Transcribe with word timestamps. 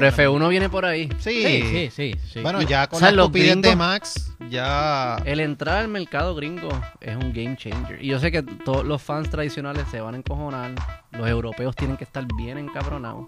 Pero 0.00 0.12
F1 0.38 0.48
viene 0.48 0.68
por 0.68 0.84
ahí. 0.84 1.08
Sí. 1.18 1.42
sí, 1.42 1.90
sí. 1.94 2.14
sí. 2.32 2.40
Bueno, 2.40 2.62
ya 2.62 2.86
con 2.86 2.96
O 2.96 3.00
sea, 3.00 3.10
la 3.10 3.26
de 3.26 3.28
gringos- 3.30 3.76
Max, 3.76 4.32
ya... 4.48 5.16
El 5.24 5.40
entrar 5.40 5.78
al 5.78 5.88
mercado 5.88 6.34
gringo 6.34 6.68
es 7.00 7.16
un 7.16 7.32
game 7.32 7.56
changer. 7.56 8.02
Y 8.02 8.08
yo 8.08 8.18
sé 8.20 8.30
que 8.30 8.42
todos 8.42 8.84
los 8.84 9.02
fans 9.02 9.28
tradicionales 9.30 9.84
se 9.90 10.00
van 10.00 10.14
a 10.14 10.18
encojonar. 10.18 10.72
Los 11.12 11.28
europeos 11.28 11.74
tienen 11.74 11.96
que 11.96 12.04
estar 12.04 12.24
bien 12.36 12.58
encabronados. 12.58 13.26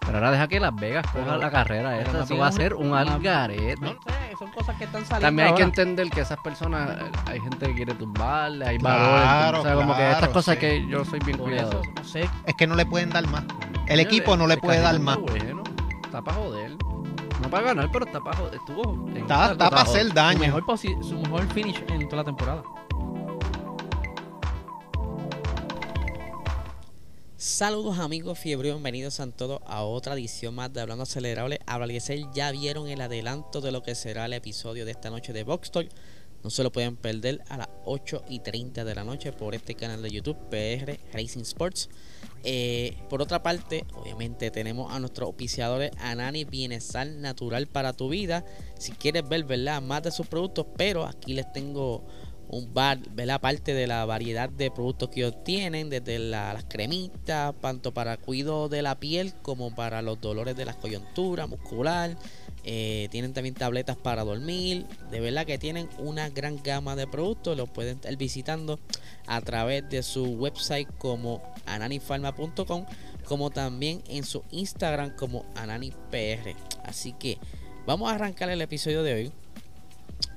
Pero 0.00 0.16
ahora 0.18 0.30
deja 0.30 0.48
que 0.48 0.58
Las 0.58 0.74
Vegas 0.74 1.04
coja 1.06 1.24
Pero- 1.24 1.38
la 1.38 1.50
carrera 1.50 1.90
más 2.12 2.24
Eso 2.24 2.36
va 2.38 2.46
a 2.48 2.52
ser 2.52 2.74
un 2.74 2.94
algarete. 2.94 3.76
No 3.80 3.90
sé, 3.90 4.36
son 4.38 4.50
cosas 4.52 4.76
que 4.76 4.84
están 4.84 5.04
saliendo. 5.04 5.26
También 5.26 5.48
hay 5.48 5.54
que 5.54 5.62
entender 5.62 6.08
que 6.10 6.20
esas 6.22 6.38
personas, 6.38 6.96
hay 7.26 7.38
gente 7.40 7.66
que 7.66 7.74
quiere 7.74 7.94
tumbarle, 7.94 8.66
hay 8.66 8.78
Claro, 8.78 9.02
valores. 9.02 9.60
O 9.60 9.62
sea, 9.64 9.74
como 9.74 9.96
que 9.96 10.10
estas 10.10 10.28
cosas 10.30 10.54
sí. 10.54 10.60
que 10.60 10.86
yo 10.88 11.04
soy 11.04 11.18
bien 11.20 11.36
cuidadoso. 11.38 11.82
no 11.94 12.04
sé. 12.04 12.28
Es 12.46 12.54
que 12.54 12.66
no 12.66 12.74
le 12.74 12.86
pueden 12.86 13.10
dar 13.10 13.26
más. 13.28 13.44
El 13.86 14.00
equipo 14.00 14.36
no 14.36 14.46
le 14.46 14.56
puede 14.56 14.80
dar 14.80 14.98
más. 14.98 15.18
Bueno, 15.18 15.62
está 16.08 16.22
para 16.22 16.36
joder. 16.38 16.70
No 17.42 17.50
para 17.50 17.68
ganar, 17.68 17.90
pero 17.92 18.06
está 18.06 18.20
para 18.20 18.36
joder. 18.38 18.54
Estuvo. 18.54 19.08
Está, 19.16 19.52
está 19.52 19.70
para 19.70 19.82
hacer 19.82 20.08
Su 20.08 20.14
daño. 20.14 20.38
mejor, 20.40 20.64
posi- 20.64 21.02
su 21.02 21.14
mejor 21.18 21.46
finish 21.52 21.82
en 21.88 22.08
toda 22.08 22.22
la 22.22 22.24
temporada. 22.24 22.62
Saludos 27.36 27.98
amigos 28.00 28.36
fiebre, 28.38 28.72
bienvenidos 28.72 29.20
a 29.20 29.30
todos 29.30 29.60
a 29.66 29.82
otra 29.82 30.14
edición 30.14 30.54
más 30.56 30.72
de 30.72 30.80
Hablando 30.80 31.04
Acelerable. 31.04 31.60
Hablarles 31.66 32.10
ya 32.34 32.50
vieron 32.50 32.88
el 32.88 33.00
adelanto 33.00 33.60
de 33.60 33.70
lo 33.70 33.82
que 33.82 33.94
será 33.94 34.24
el 34.26 34.32
episodio 34.32 34.84
de 34.84 34.90
esta 34.90 35.08
noche 35.10 35.32
de 35.32 35.44
Box 35.44 35.70
Talk. 35.70 35.88
No 36.42 36.50
se 36.50 36.62
lo 36.62 36.70
pueden 36.72 36.96
perder 36.96 37.42
a 37.48 37.58
las 37.58 37.68
8 37.84 38.24
y 38.28 38.40
30 38.40 38.84
de 38.84 38.94
la 38.94 39.04
noche 39.04 39.32
por 39.32 39.54
este 39.54 39.74
canal 39.74 40.02
de 40.02 40.10
YouTube, 40.10 40.38
PR 40.50 40.98
Racing 41.12 41.40
Sports. 41.40 41.88
Eh, 42.44 42.96
por 43.10 43.20
otra 43.20 43.42
parte, 43.42 43.84
obviamente 43.94 44.50
tenemos 44.50 44.92
a 44.92 45.00
nuestros 45.00 45.26
auspiciadores 45.26 45.90
Anani 45.98 46.44
Bienestar 46.44 47.06
Natural 47.08 47.66
para 47.66 47.92
tu 47.92 48.08
vida. 48.08 48.44
Si 48.78 48.92
quieres 48.92 49.28
ver 49.28 49.44
¿verdad? 49.44 49.82
más 49.82 50.02
de 50.04 50.12
sus 50.12 50.26
productos, 50.28 50.66
pero 50.76 51.04
aquí 51.04 51.34
les 51.34 51.52
tengo 51.52 52.06
un 52.50 52.72
bar, 52.72 52.98
¿verdad? 53.10 53.40
Parte 53.40 53.74
de 53.74 53.86
la 53.86 54.04
variedad 54.06 54.48
de 54.48 54.70
productos 54.70 55.10
que 55.10 55.20
ellos 55.20 55.44
tienen, 55.44 55.90
desde 55.90 56.18
la- 56.18 56.54
las 56.54 56.64
cremitas, 56.64 57.54
tanto 57.60 57.92
para 57.92 58.16
cuidado 58.16 58.68
de 58.70 58.80
la 58.80 58.98
piel 58.98 59.34
como 59.42 59.74
para 59.74 60.00
los 60.00 60.18
dolores 60.20 60.56
de 60.56 60.64
la 60.64 60.72
coyuntura 60.74 61.46
muscular. 61.46 62.16
Eh, 62.70 63.08
tienen 63.10 63.32
también 63.32 63.54
tabletas 63.54 63.96
para 63.96 64.24
dormir. 64.24 64.84
De 65.10 65.20
verdad 65.20 65.46
que 65.46 65.56
tienen 65.56 65.88
una 65.96 66.28
gran 66.28 66.62
gama 66.62 66.96
de 66.96 67.06
productos. 67.06 67.56
Los 67.56 67.70
pueden 67.70 67.96
estar 67.96 68.14
visitando 68.16 68.78
a 69.26 69.40
través 69.40 69.88
de 69.88 70.02
su 70.02 70.34
website 70.34 70.86
como 70.98 71.42
ananifarma.com, 71.64 72.84
como 73.24 73.48
también 73.48 74.02
en 74.06 74.22
su 74.22 74.44
Instagram 74.50 75.16
como 75.16 75.46
ananipr. 75.54 76.54
Así 76.84 77.14
que 77.14 77.38
vamos 77.86 78.12
a 78.12 78.16
arrancar 78.16 78.50
el 78.50 78.60
episodio 78.60 79.02
de 79.02 79.14
hoy 79.14 79.32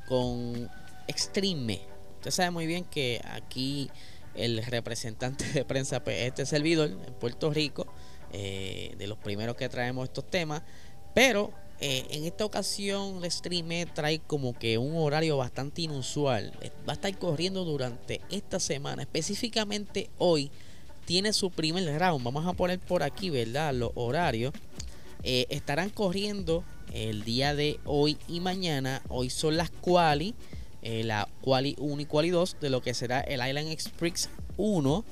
con 0.08 0.70
Extreme. 1.10 1.82
Usted 2.16 2.32
sabe 2.32 2.52
muy 2.52 2.66
bien 2.66 2.86
que 2.86 3.20
aquí 3.30 3.92
el 4.36 4.64
representante 4.64 5.44
de 5.52 5.66
prensa, 5.66 6.02
pues, 6.02 6.22
este 6.22 6.46
servidor 6.46 6.92
en 6.92 7.14
Puerto 7.16 7.52
Rico, 7.52 7.88
eh, 8.32 8.96
de 8.98 9.08
los 9.08 9.18
primeros 9.18 9.58
que 9.58 9.68
traemos 9.68 10.06
estos 10.06 10.30
temas, 10.30 10.62
pero 11.14 11.52
eh, 11.84 12.06
en 12.12 12.26
esta 12.26 12.46
ocasión 12.46 13.24
el 13.24 13.32
stream 13.32 13.88
trae 13.92 14.20
como 14.20 14.54
que 14.54 14.78
un 14.78 14.96
horario 14.98 15.38
bastante 15.38 15.82
inusual. 15.82 16.54
Eh, 16.62 16.72
Va 16.88 16.94
a 16.94 16.96
estar 16.96 17.18
corriendo 17.18 17.66
durante 17.66 18.22
esta 18.30 18.60
semana, 18.60 19.02
específicamente 19.02 20.12
hoy. 20.20 20.52
Tiene 21.06 21.34
su 21.34 21.50
primer 21.50 21.84
round. 22.00 22.24
Vamos 22.24 22.46
a 22.46 22.54
poner 22.54 22.80
por 22.80 23.02
aquí, 23.02 23.32
¿verdad? 23.32 23.74
Los 23.74 23.92
horarios. 23.96 24.54
Eh, 25.24 25.48
estarán 25.50 25.90
corriendo 25.90 26.64
el 26.94 27.24
día 27.24 27.56
de 27.56 27.80
hoy 27.86 28.20
y 28.28 28.42
mañana. 28.42 29.02
Hoy 29.10 29.32
son 29.32 29.58
las 29.58 29.72
quali. 29.72 30.36
la 30.84 31.28
quali 31.42 31.76
1 31.80 32.02
y 32.02 32.06
quali 32.06 32.30
2 32.30 32.58
de 32.62 32.70
lo 32.70 32.82
que 32.82 32.94
será 32.94 33.22
el 33.22 33.46
Island 33.46 33.70
Express 33.70 34.30
1. 34.58 35.04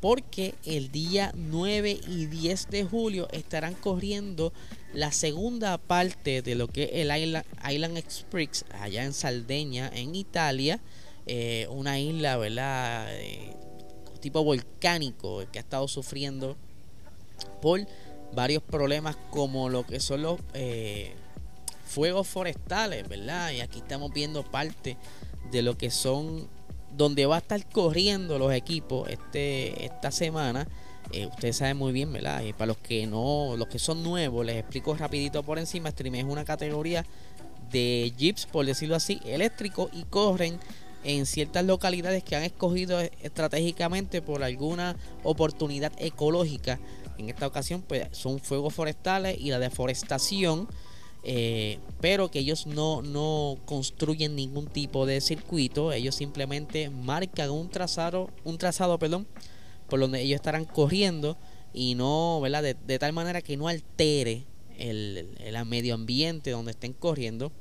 Porque 0.00 0.54
el 0.64 0.92
día 0.92 1.32
9 1.34 1.98
y 2.06 2.26
10 2.26 2.70
de 2.70 2.84
julio 2.84 3.28
estarán 3.32 3.74
corriendo 3.74 4.52
la 4.94 5.12
segunda 5.12 5.76
parte 5.78 6.42
de 6.42 6.54
lo 6.54 6.68
que 6.68 6.84
es 6.84 6.90
el 6.92 7.44
Island, 7.70 7.96
Express 7.96 8.64
allá 8.80 9.04
en 9.04 9.12
Sardeña, 9.12 9.90
en 9.92 10.14
Italia. 10.14 10.80
eh, 11.26 11.66
una 11.70 11.98
isla, 11.98 12.38
¿verdad? 12.38 13.06
Eh, 13.10 13.54
tipo 14.20 14.42
volcánico 14.44 15.44
que 15.52 15.58
ha 15.58 15.62
estado 15.62 15.86
sufriendo 15.88 16.56
por 17.60 17.86
varios 18.32 18.62
problemas 18.62 19.16
como 19.30 19.68
lo 19.68 19.86
que 19.86 20.00
son 20.00 20.22
los 20.22 20.40
eh, 20.54 21.12
fuegos 21.86 22.26
forestales, 22.28 23.08
¿verdad? 23.08 23.52
Y 23.52 23.60
aquí 23.60 23.78
estamos 23.78 24.12
viendo 24.12 24.42
parte 24.42 24.96
de 25.50 25.62
lo 25.62 25.76
que 25.76 25.90
son 25.90 26.48
donde 26.98 27.26
va 27.26 27.36
a 27.36 27.38
estar 27.38 27.64
corriendo 27.70 28.38
los 28.38 28.52
equipos 28.52 29.08
este 29.08 29.86
esta 29.86 30.10
semana. 30.10 30.66
Eh, 31.12 31.26
ustedes 31.26 31.56
saben 31.56 31.78
muy 31.78 31.92
bien, 31.92 32.12
¿verdad? 32.12 32.42
Y 32.42 32.52
para 32.52 32.66
los 32.66 32.76
que 32.76 33.06
no, 33.06 33.54
los 33.56 33.68
que 33.68 33.78
son 33.78 34.02
nuevos, 34.02 34.44
les 34.44 34.56
explico 34.56 34.94
rapidito 34.94 35.42
por 35.42 35.58
encima. 35.58 35.90
Stream 35.90 36.16
es 36.16 36.24
una 36.24 36.44
categoría 36.44 37.06
de 37.70 38.12
jeeps, 38.18 38.46
por 38.46 38.66
decirlo 38.66 38.96
así, 38.96 39.20
eléctricos 39.24 39.90
y 39.92 40.02
corren 40.02 40.58
en 41.04 41.24
ciertas 41.24 41.64
localidades 41.64 42.24
que 42.24 42.34
han 42.34 42.42
escogido 42.42 43.00
estratégicamente 43.00 44.20
por 44.20 44.42
alguna 44.42 44.96
oportunidad 45.22 45.92
ecológica. 45.98 46.80
En 47.16 47.28
esta 47.28 47.46
ocasión, 47.46 47.82
pues 47.82 48.08
son 48.10 48.40
fuegos 48.40 48.74
forestales 48.74 49.38
y 49.38 49.50
la 49.50 49.60
deforestación. 49.60 50.68
Eh, 51.30 51.78
pero 52.00 52.30
que 52.30 52.38
ellos 52.38 52.66
no, 52.66 53.02
no 53.02 53.58
construyen 53.66 54.34
ningún 54.34 54.66
tipo 54.66 55.04
de 55.04 55.20
circuito. 55.20 55.92
Ellos 55.92 56.14
simplemente 56.14 56.88
marcan 56.88 57.50
un 57.50 57.68
trazado, 57.68 58.30
un 58.44 58.56
trazado, 58.56 58.98
perdón, 58.98 59.26
por 59.90 60.00
donde 60.00 60.22
ellos 60.22 60.36
estarán 60.36 60.64
corriendo 60.64 61.36
y 61.74 61.96
no, 61.96 62.40
¿verdad? 62.40 62.62
De, 62.62 62.72
de 62.86 62.98
tal 62.98 63.12
manera 63.12 63.42
que 63.42 63.58
no 63.58 63.68
altere 63.68 64.46
el, 64.78 65.36
el 65.38 65.66
medio 65.66 65.96
ambiente 65.96 66.52
donde 66.52 66.70
estén 66.70 66.94
corriendo. 66.94 67.52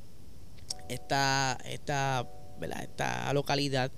Esta, 0.87 1.57
esta, 1.65 2.25
¿verdad? 2.61 2.83
esta 2.83 3.33
localidad, 3.33 3.91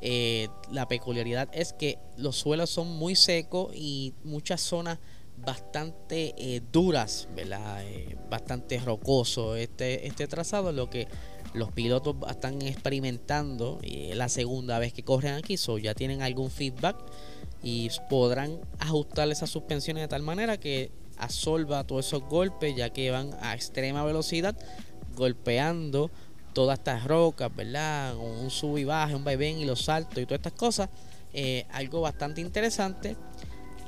eh, 0.00 0.48
la 0.70 0.88
peculiaridad 0.88 1.50
es 1.52 1.74
que 1.74 1.98
los 2.16 2.36
suelos 2.36 2.70
son 2.70 2.88
muy 2.88 3.14
secos 3.14 3.74
y 3.76 4.14
muchas 4.24 4.62
zonas 4.62 5.00
bastante 5.44 6.34
eh, 6.36 6.62
duras, 6.72 7.28
¿verdad? 7.34 7.84
Eh, 7.84 8.16
bastante 8.30 8.78
rocoso 8.78 9.56
este, 9.56 10.06
este 10.06 10.26
trazado, 10.26 10.72
lo 10.72 10.88
que 10.88 11.08
los 11.54 11.70
pilotos 11.72 12.16
están 12.30 12.62
experimentando 12.62 13.78
la 14.14 14.30
segunda 14.30 14.78
vez 14.78 14.94
que 14.94 15.02
corren 15.02 15.34
aquí, 15.34 15.58
so 15.58 15.76
ya 15.76 15.94
tienen 15.94 16.22
algún 16.22 16.50
feedback 16.50 16.96
y 17.62 17.90
podrán 18.08 18.58
ajustar 18.78 19.28
esas 19.30 19.50
suspensiones 19.50 20.02
de 20.02 20.08
tal 20.08 20.22
manera 20.22 20.58
que 20.58 20.90
absorba 21.18 21.84
todos 21.84 22.06
esos 22.06 22.22
golpes 22.22 22.74
ya 22.74 22.90
que 22.90 23.10
van 23.10 23.30
a 23.42 23.54
extrema 23.54 24.02
velocidad 24.02 24.56
golpeando 25.14 26.10
todas 26.52 26.78
estas 26.78 27.04
rocas, 27.04 27.54
¿verdad? 27.54 28.16
Un 28.16 28.50
sub 28.50 28.78
y 28.78 28.84
baja, 28.84 29.16
un 29.16 29.24
vaivén 29.24 29.58
y 29.58 29.64
los 29.64 29.84
saltos 29.84 30.18
y 30.18 30.26
todas 30.26 30.38
estas 30.38 30.52
cosas. 30.52 30.88
Eh, 31.34 31.66
algo 31.70 32.02
bastante 32.02 32.42
interesante 32.42 33.16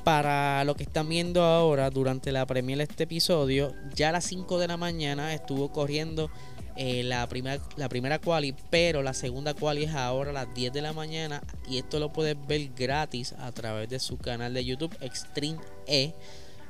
para 0.05 0.63
lo 0.65 0.75
que 0.75 0.83
están 0.83 1.09
viendo 1.09 1.41
ahora 1.43 1.89
durante 1.89 2.31
la 2.31 2.45
premiere 2.45 2.85
de 2.85 2.91
este 2.91 3.05
episodio. 3.05 3.73
Ya 3.95 4.09
a 4.09 4.11
las 4.11 4.25
5 4.25 4.59
de 4.59 4.67
la 4.67 4.77
mañana 4.77 5.33
estuvo 5.33 5.71
corriendo 5.71 6.29
eh, 6.75 7.01
la, 7.03 7.27
primera, 7.27 7.59
la 7.75 7.89
primera 7.89 8.19
quali, 8.19 8.53
pero 8.69 9.01
la 9.01 9.15
segunda 9.15 9.55
quali 9.55 9.85
es 9.85 9.95
ahora 9.95 10.29
a 10.29 10.33
las 10.33 10.53
10 10.53 10.73
de 10.73 10.83
la 10.83 10.93
mañana 10.93 11.41
y 11.67 11.79
esto 11.79 11.99
lo 11.99 12.13
puedes 12.13 12.37
ver 12.45 12.69
gratis 12.75 13.33
a 13.39 13.51
través 13.51 13.89
de 13.89 13.97
su 13.97 14.19
canal 14.19 14.53
de 14.53 14.63
YouTube 14.63 14.95
Extreme 15.01 15.57
E. 15.87 16.13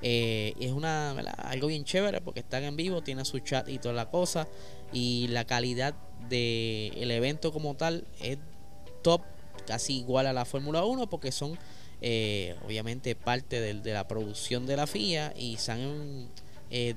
Eh, 0.01 0.53
es 0.61 0.71
una 0.71 1.11
algo 1.11 1.67
bien 1.67 1.83
chévere 1.83 2.21
porque 2.21 2.39
están 2.39 2.63
en 2.63 2.77
vivo, 2.77 3.01
tiene 3.01 3.25
su 3.25 3.39
chat 3.39 3.67
y 3.67 3.79
toda 3.79 3.93
la 3.93 4.09
cosa 4.09 4.47
y 4.93 5.27
la 5.27 5.43
calidad 5.43 5.93
del 6.29 7.11
evento 7.11 7.51
como 7.51 7.75
tal 7.75 8.05
es 8.21 8.37
top, 9.01 9.23
casi 9.67 9.97
igual 9.97 10.25
a 10.25 10.31
la 10.31 10.45
Fórmula 10.45 10.85
1 10.85 11.09
porque 11.09 11.33
son 11.33 11.59
eh, 12.01 12.55
obviamente 12.65 13.15
parte 13.15 13.61
de, 13.61 13.93
la 13.93 14.07
producción 14.07 14.65
de 14.65 14.75
la 14.75 14.85
FIA 14.85 15.33
y 15.37 15.57
se 15.57 15.71
han 15.71 16.27
eh, 16.69 16.95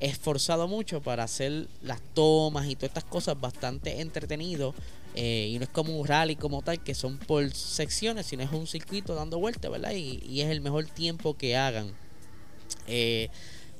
esforzado 0.00 0.68
mucho 0.68 1.00
para 1.00 1.24
hacer 1.24 1.66
las 1.82 2.00
tomas 2.14 2.66
y 2.66 2.76
todas 2.76 2.90
estas 2.90 3.04
cosas 3.04 3.40
bastante 3.40 4.00
entretenido 4.00 4.74
eh, 5.14 5.48
y 5.50 5.58
no 5.58 5.64
es 5.64 5.70
como 5.70 5.98
un 5.98 6.06
rally 6.06 6.36
como 6.36 6.62
tal 6.62 6.82
que 6.82 6.94
son 6.94 7.18
por 7.18 7.50
secciones 7.52 8.26
sino 8.26 8.42
es 8.42 8.52
un 8.52 8.66
circuito 8.66 9.14
dando 9.14 9.38
vueltas 9.38 9.70
verdad 9.70 9.92
y, 9.92 10.22
y, 10.24 10.42
es 10.42 10.50
el 10.50 10.60
mejor 10.60 10.84
tiempo 10.86 11.36
que 11.36 11.56
hagan. 11.56 11.92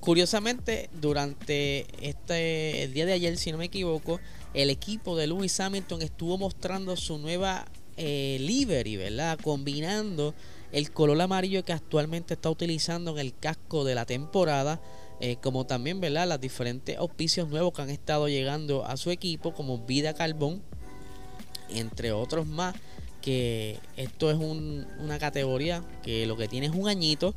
Curiosamente 0.00 0.88
durante 1.00 1.86
este 2.00 2.84
el 2.84 2.94
día 2.94 3.04
de 3.04 3.12
ayer 3.12 3.36
si 3.36 3.52
no 3.52 3.58
me 3.58 3.66
equivoco 3.66 4.20
el 4.54 4.70
equipo 4.70 5.16
de 5.16 5.26
Lewis 5.26 5.58
Hamilton 5.60 6.02
estuvo 6.02 6.38
mostrando 6.38 6.96
su 6.96 7.18
nueva 7.18 7.66
eh, 7.98 8.96
¿verdad? 8.96 9.38
Combinando 9.42 10.34
el 10.72 10.90
color 10.90 11.20
amarillo 11.20 11.64
que 11.64 11.72
actualmente 11.72 12.34
está 12.34 12.50
utilizando 12.50 13.12
en 13.12 13.18
el 13.18 13.34
casco 13.36 13.84
de 13.84 13.94
la 13.94 14.06
temporada, 14.06 14.80
eh, 15.20 15.36
como 15.42 15.66
también, 15.66 16.00
¿verdad? 16.00 16.28
Las 16.28 16.40
diferentes 16.40 16.96
auspicios 16.96 17.48
nuevos 17.48 17.72
que 17.72 17.82
han 17.82 17.90
estado 17.90 18.28
llegando 18.28 18.84
a 18.84 18.96
su 18.96 19.10
equipo, 19.10 19.52
como 19.52 19.78
Vida 19.78 20.14
Carbón, 20.14 20.62
entre 21.70 22.12
otros 22.12 22.46
más, 22.46 22.74
que 23.20 23.78
esto 23.96 24.30
es 24.30 24.36
una 24.38 25.18
categoría 25.18 25.82
que 26.02 26.26
lo 26.26 26.36
que 26.36 26.48
tiene 26.48 26.66
es 26.66 26.72
un 26.72 26.88
añito 26.88 27.34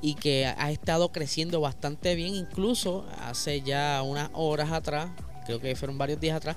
y 0.00 0.14
que 0.14 0.46
ha 0.46 0.70
estado 0.70 1.10
creciendo 1.12 1.60
bastante 1.60 2.14
bien, 2.14 2.34
incluso 2.34 3.04
hace 3.20 3.60
ya 3.62 4.02
unas 4.02 4.30
horas 4.32 4.72
atrás, 4.72 5.10
creo 5.44 5.60
que 5.60 5.74
fueron 5.76 5.98
varios 5.98 6.20
días 6.20 6.36
atrás, 6.36 6.56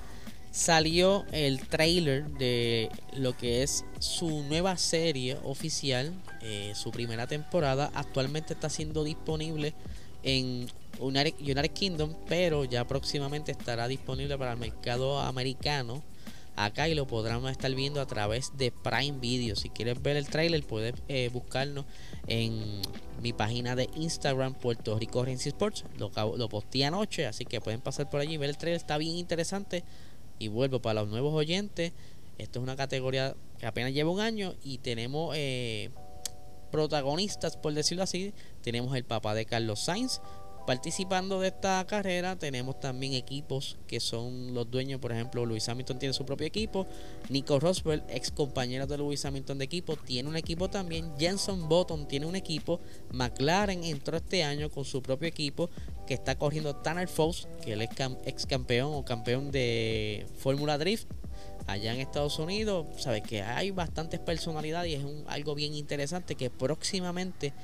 salió 0.52 1.24
el 1.32 1.66
trailer 1.66 2.26
de 2.26 2.90
lo 3.16 3.36
que 3.36 3.62
es 3.62 3.84
su 3.98 4.42
nueva 4.44 4.76
serie 4.76 5.38
oficial, 5.44 6.12
eh, 6.42 6.72
su 6.76 6.90
primera 6.90 7.26
temporada. 7.26 7.90
Actualmente 7.94 8.52
está 8.52 8.68
siendo 8.68 9.02
disponible 9.02 9.74
en 10.22 10.68
United, 11.00 11.72
Kingdom, 11.72 12.14
pero 12.28 12.64
ya 12.64 12.86
próximamente 12.86 13.50
estará 13.50 13.88
disponible 13.88 14.36
para 14.38 14.52
el 14.52 14.58
mercado 14.58 15.18
americano. 15.18 16.02
Acá 16.54 16.86
y 16.86 16.94
lo 16.94 17.06
podrán 17.06 17.46
estar 17.46 17.74
viendo 17.74 18.02
a 18.02 18.06
través 18.06 18.52
de 18.58 18.70
Prime 18.70 19.18
Video. 19.18 19.56
Si 19.56 19.70
quieres 19.70 20.02
ver 20.02 20.18
el 20.18 20.28
trailer, 20.28 20.62
puedes 20.62 20.94
eh, 21.08 21.30
buscarnos 21.32 21.86
en 22.26 22.82
mi 23.22 23.32
página 23.32 23.74
de 23.74 23.88
Instagram, 23.96 24.52
Puerto 24.52 24.98
Rico 24.98 25.24
Renzi 25.24 25.48
Sports. 25.48 25.84
Lo, 25.96 26.10
lo 26.36 26.48
posteé 26.50 26.84
anoche, 26.84 27.26
así 27.26 27.46
que 27.46 27.62
pueden 27.62 27.80
pasar 27.80 28.10
por 28.10 28.20
allí 28.20 28.34
y 28.34 28.36
ver 28.36 28.50
el 28.50 28.58
trailer. 28.58 28.78
Está 28.78 28.98
bien 28.98 29.16
interesante 29.16 29.82
y 30.42 30.48
vuelvo 30.48 30.82
para 30.82 31.02
los 31.02 31.08
nuevos 31.08 31.32
oyentes. 31.34 31.92
Esto 32.36 32.58
es 32.58 32.62
una 32.64 32.74
categoría 32.74 33.36
que 33.58 33.66
apenas 33.66 33.92
lleva 33.92 34.10
un 34.10 34.18
año 34.18 34.54
y 34.64 34.78
tenemos 34.78 35.34
eh, 35.36 35.90
protagonistas, 36.72 37.56
por 37.56 37.72
decirlo 37.74 38.02
así. 38.02 38.34
Tenemos 38.60 38.96
el 38.96 39.04
papá 39.04 39.34
de 39.34 39.46
Carlos 39.46 39.84
Sainz 39.84 40.20
participando 40.66 41.40
de 41.40 41.48
esta 41.48 41.84
carrera. 41.86 42.36
Tenemos 42.36 42.80
también 42.80 43.12
equipos 43.14 43.78
que 43.86 44.00
son 44.00 44.52
los 44.52 44.68
dueños, 44.70 45.00
por 45.00 45.12
ejemplo, 45.12 45.46
Luis 45.46 45.68
Hamilton 45.68 45.98
tiene 46.00 46.12
su 46.12 46.24
propio 46.24 46.46
equipo. 46.46 46.86
Nico 47.28 47.60
Roswell, 47.60 48.02
ex 48.08 48.32
compañero 48.32 48.86
de 48.86 48.98
Luis 48.98 49.24
Hamilton 49.24 49.58
de 49.58 49.64
equipo, 49.64 49.96
tiene 49.96 50.28
un 50.28 50.36
equipo 50.36 50.68
también. 50.68 51.12
Jenson 51.18 51.68
Button 51.68 52.08
tiene 52.08 52.26
un 52.26 52.34
equipo. 52.34 52.80
McLaren 53.12 53.84
entró 53.84 54.16
este 54.16 54.42
año 54.42 54.70
con 54.70 54.84
su 54.84 55.02
propio 55.02 55.28
equipo 55.28 55.70
que 56.12 56.16
está 56.16 56.36
corriendo 56.36 56.76
Tanner 56.76 57.08
Fox, 57.08 57.48
que 57.64 57.72
él 57.72 57.80
es 57.80 57.88
ex 58.26 58.44
campeón 58.44 58.90
o 58.92 59.02
campeón 59.02 59.50
de 59.50 60.26
Fórmula 60.36 60.76
Drift 60.76 61.06
allá 61.66 61.94
en 61.94 62.00
Estados 62.00 62.38
Unidos. 62.38 62.86
Sabes 62.98 63.22
que 63.22 63.40
hay 63.40 63.70
bastantes 63.70 64.20
personalidades 64.20 64.92
y 64.92 64.96
es 64.96 65.04
un, 65.04 65.24
algo 65.26 65.54
bien 65.54 65.72
interesante 65.72 66.34
que 66.34 66.50
próximamente 66.50 67.54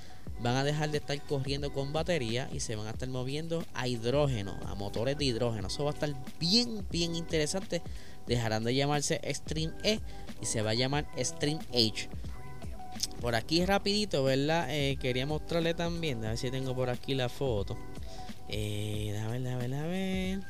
van 0.41 0.57
a 0.57 0.65
dejar 0.65 0.91
de 0.91 0.97
estar 0.97 1.21
corriendo 1.27 1.75
con 1.75 1.93
batería 1.93 2.49
y 2.51 2.61
se 2.61 2.75
van 2.75 2.87
a 2.87 2.93
estar 2.93 3.11
moviendo 3.11 3.67
a 3.75 3.87
hidrógeno, 3.87 4.59
a 4.65 4.75
motores 4.75 5.19
de 5.19 5.27
hidrógeno. 5.27 5.67
Eso 5.67 5.85
va 5.85 5.91
a 5.91 5.93
estar 5.93 6.15
bien, 6.41 6.87
bien 6.91 7.17
interesante. 7.17 7.83
Dejarán 8.27 8.65
de 8.65 8.75
llamarse 8.75 9.21
Stream 9.31 9.75
E 9.85 10.01
y 10.41 10.47
se 10.47 10.63
va 10.63 10.71
a 10.71 10.75
llamar 10.75 11.07
Stream 11.19 11.59
H. 11.69 12.09
Por 13.21 13.35
aquí 13.35 13.67
rapidito, 13.67 14.25
¿verdad? 14.25 14.69
Eh, 14.71 14.97
quería 14.99 15.27
mostrarle 15.27 15.75
también, 15.75 16.25
a 16.25 16.31
ver 16.31 16.39
si 16.39 16.51
tengo 16.51 16.75
por 16.75 16.89
aquí 16.89 17.15
la 17.15 17.29
foto. 17.29 17.77
Eh, 18.49 19.21
ver, 19.31 19.43
ver, 19.43 19.71
ver. 19.71 20.41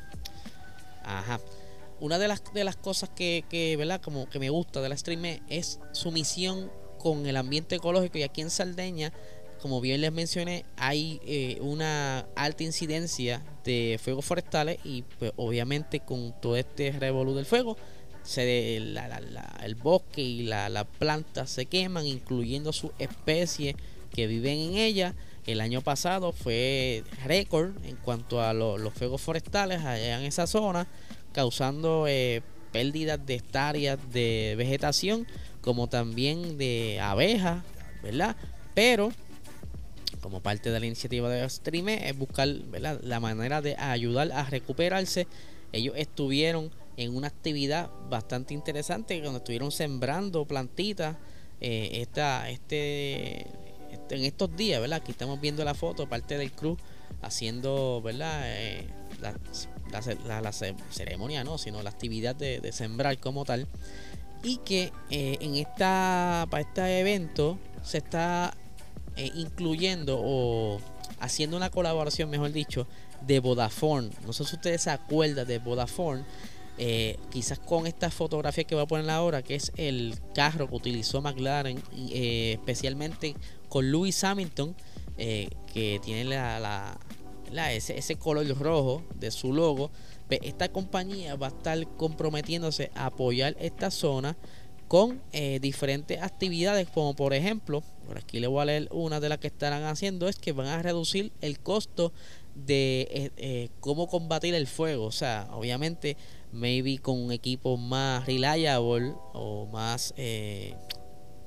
Ajá. 1.05 1.41
Una 2.00 2.19
de 2.19 2.29
las, 2.29 2.43
de 2.53 2.65
las 2.65 2.77
cosas 2.77 3.09
que, 3.11 3.45
que, 3.49 3.77
¿verdad? 3.77 4.00
Como 4.00 4.29
que 4.29 4.39
me 4.39 4.50
gusta 4.50 4.81
de 4.81 4.89
la 4.89 4.97
Stream 4.97 5.41
es 5.49 5.81
su 5.93 6.12
misión 6.12 6.71
con 6.99 7.27
el 7.27 7.37
ambiente 7.37 7.77
ecológico 7.77 8.19
y 8.19 8.23
aquí 8.23 8.41
en 8.41 8.50
Saldeña 8.50 9.12
como 9.61 9.81
bien 9.81 10.00
les 10.00 10.12
mencioné, 10.12 10.65
hay 10.77 11.21
eh, 11.27 11.59
una 11.61 12.27
alta 12.37 12.62
incidencia 12.62 13.43
de 13.65 13.99
fuegos 14.03 14.25
forestales 14.25 14.79
y 14.85 15.03
pues 15.19 15.33
obviamente 15.37 16.00
con 16.00 16.35
todo 16.41 16.56
este 16.56 16.93
revolú 16.93 17.35
del 17.35 17.47
fuego, 17.47 17.77
se, 18.23 18.77
el 18.77 19.75
bosque 19.83 20.23
y 20.23 20.43
las 20.43 20.71
la 20.71 20.85
plantas 20.85 21.50
se 21.50 21.67
queman, 21.67 22.06
incluyendo 22.06 22.73
sus 22.73 22.91
especies 22.99 23.75
que 24.12 24.27
viven 24.27 24.59
en 24.59 24.75
ella. 24.77 25.15
El 25.49 25.62
año 25.62 25.81
pasado 25.81 26.33
fue 26.33 27.03
récord 27.25 27.73
en 27.83 27.97
cuanto 27.97 28.43
a 28.43 28.53
los 28.53 28.93
fuegos 28.93 29.23
forestales 29.23 29.83
allá 29.83 30.21
en 30.21 30.27
esa 30.27 30.47
zona, 30.47 30.87
causando 31.33 32.05
eh, 32.06 32.43
pérdidas 32.71 33.25
de 33.25 33.37
hectáreas 33.37 33.99
de 34.12 34.56
vegetación, 34.59 35.27
como 35.62 35.89
también 35.89 36.59
de 36.59 37.00
abejas, 37.00 37.65
¿verdad? 38.03 38.37
Pero 38.75 39.11
como 40.21 40.43
parte 40.43 40.71
de 40.71 40.81
la 40.81 40.85
iniciativa 40.85 41.31
de 41.31 41.49
Streame, 41.49 42.11
es 42.11 42.19
buscar 42.19 42.47
la 42.47 43.19
manera 43.19 43.62
de 43.62 43.75
ayudar 43.77 44.31
a 44.33 44.45
recuperarse. 44.45 45.27
Ellos 45.73 45.95
estuvieron 45.97 46.71
en 46.99 47.17
una 47.17 47.29
actividad 47.29 47.89
bastante 48.11 48.53
interesante 48.53 49.19
cuando 49.23 49.39
estuvieron 49.39 49.73
sembrando 49.73 50.45
plantitas 50.45 51.17
eh, 51.62 52.03
esta, 52.03 52.50
este, 52.50 53.39
este, 53.41 53.68
en 54.11 54.25
estos 54.25 54.56
días, 54.56 54.81
¿verdad? 54.81 55.00
Aquí 55.02 55.12
estamos 55.12 55.40
viendo 55.40 55.64
la 55.64 55.75
foto, 55.75 56.08
parte 56.08 56.38
del 56.38 56.52
cruz 56.52 56.79
haciendo, 57.23 58.00
¿verdad? 58.02 58.43
Eh, 58.44 58.87
la, 59.20 60.52
ceremonia, 60.90 61.44
no, 61.44 61.58
sino 61.58 61.82
la 61.82 61.90
actividad 61.90 62.37
de, 62.37 62.73
sembrar 62.73 63.19
como 63.19 63.44
tal. 63.44 63.67
Y 64.43 64.58
que 64.58 64.93
eh, 65.11 65.38
en 65.40 65.56
esta, 65.56 66.46
para 66.50 66.62
este 66.62 67.00
evento 67.00 67.58
se 67.82 67.99
está 67.99 68.55
eh, 69.17 69.31
incluyendo 69.35 70.20
o 70.20 70.81
haciendo 71.19 71.56
una 71.56 71.70
colaboración, 71.70 72.31
mejor 72.31 72.52
dicho, 72.52 72.87
de 73.26 73.40
Vodafone. 73.40 74.11
No 74.25 74.33
sé 74.33 74.45
si 74.45 74.54
ustedes 74.54 74.83
se 74.83 74.90
acuerdan 74.90 75.47
de 75.47 75.59
Vodafone. 75.59 76.25
Quizás 77.30 77.59
con 77.59 77.88
esta 77.88 78.09
fotografía 78.09 78.62
que 78.62 78.76
voy 78.76 78.85
a 78.85 78.87
poner 78.87 79.11
ahora, 79.11 79.42
que 79.42 79.57
es 79.57 79.73
el 79.76 80.14
carro 80.33 80.68
que 80.68 80.76
utilizó 80.76 81.21
McLaren, 81.21 81.83
eh, 82.12 82.52
especialmente 82.52 83.35
con 83.69 83.91
Lewis 83.91 84.23
Hamilton, 84.25 84.75
que 85.17 86.01
tiene 86.05 86.25
la, 86.25 86.99
la, 87.51 87.73
ese, 87.73 87.99
ese, 87.99 88.17
color 88.17 88.47
rojo 88.59 89.03
de 89.19 89.31
su 89.31 89.53
logo. 89.53 89.91
Pues 90.29 90.41
esta 90.43 90.69
compañía 90.69 91.35
va 91.35 91.47
a 91.47 91.51
estar 91.51 91.87
comprometiéndose 91.97 92.91
a 92.95 93.07
apoyar 93.07 93.57
esta 93.59 93.91
zona 93.91 94.37
con 94.87 95.21
diferentes 95.61 96.23
actividades, 96.23 96.89
como 96.89 97.15
por 97.15 97.35
ejemplo 97.35 97.83
por 98.09 98.17
aquí 98.17 98.41
le 98.41 98.47
voy 98.47 98.63
a 98.63 98.65
leer 98.65 98.89
una 98.91 99.21
de 99.21 99.29
las 99.29 99.37
que 99.37 99.49
estarán 99.49 99.85
haciendo, 99.85 100.29
es 100.29 100.39
que 100.39 100.53
van 100.53 100.67
a 100.67 100.81
reducir 100.81 101.31
el 101.43 101.61
costo 101.61 102.15
de 102.55 103.07
eh, 103.11 103.31
eh, 103.37 103.69
cómo 103.81 104.09
combatir 104.09 104.55
el 104.55 104.67
fuego. 104.67 105.05
O 105.05 105.13
sea, 105.13 105.47
obviamente, 105.53 106.17
maybe 106.51 106.97
con 106.97 107.21
un 107.21 107.33
equipo 107.33 107.77
más 107.77 108.25
reliable 108.25 109.13
o 109.35 109.67
más 109.67 110.15
eh, 110.17 110.75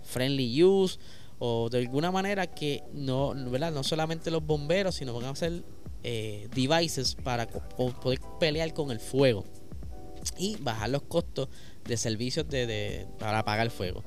friendly 0.04 0.63
use 0.63 1.00
o 1.43 1.69
de 1.69 1.79
alguna 1.79 2.12
manera 2.12 2.45
que 2.45 2.83
no, 2.93 3.33
¿verdad? 3.50 3.71
no 3.71 3.83
solamente 3.83 4.29
los 4.29 4.45
bomberos, 4.45 4.95
sino 4.95 5.12
van 5.13 5.25
a 5.25 5.29
hacer 5.31 5.63
devices 6.03 7.15
para 7.15 7.48
poder 7.48 8.19
pelear 8.39 8.74
con 8.74 8.91
el 8.91 9.00
fuego 9.00 9.43
y 10.38 10.58
bajar 10.58 10.90
los 10.90 11.04
costos 11.04 11.50
de 11.86 11.98
servicios 11.98 12.48
de, 12.48 13.08
para 13.20 13.40
apagar 13.40 13.70
fuego. 13.70 14.04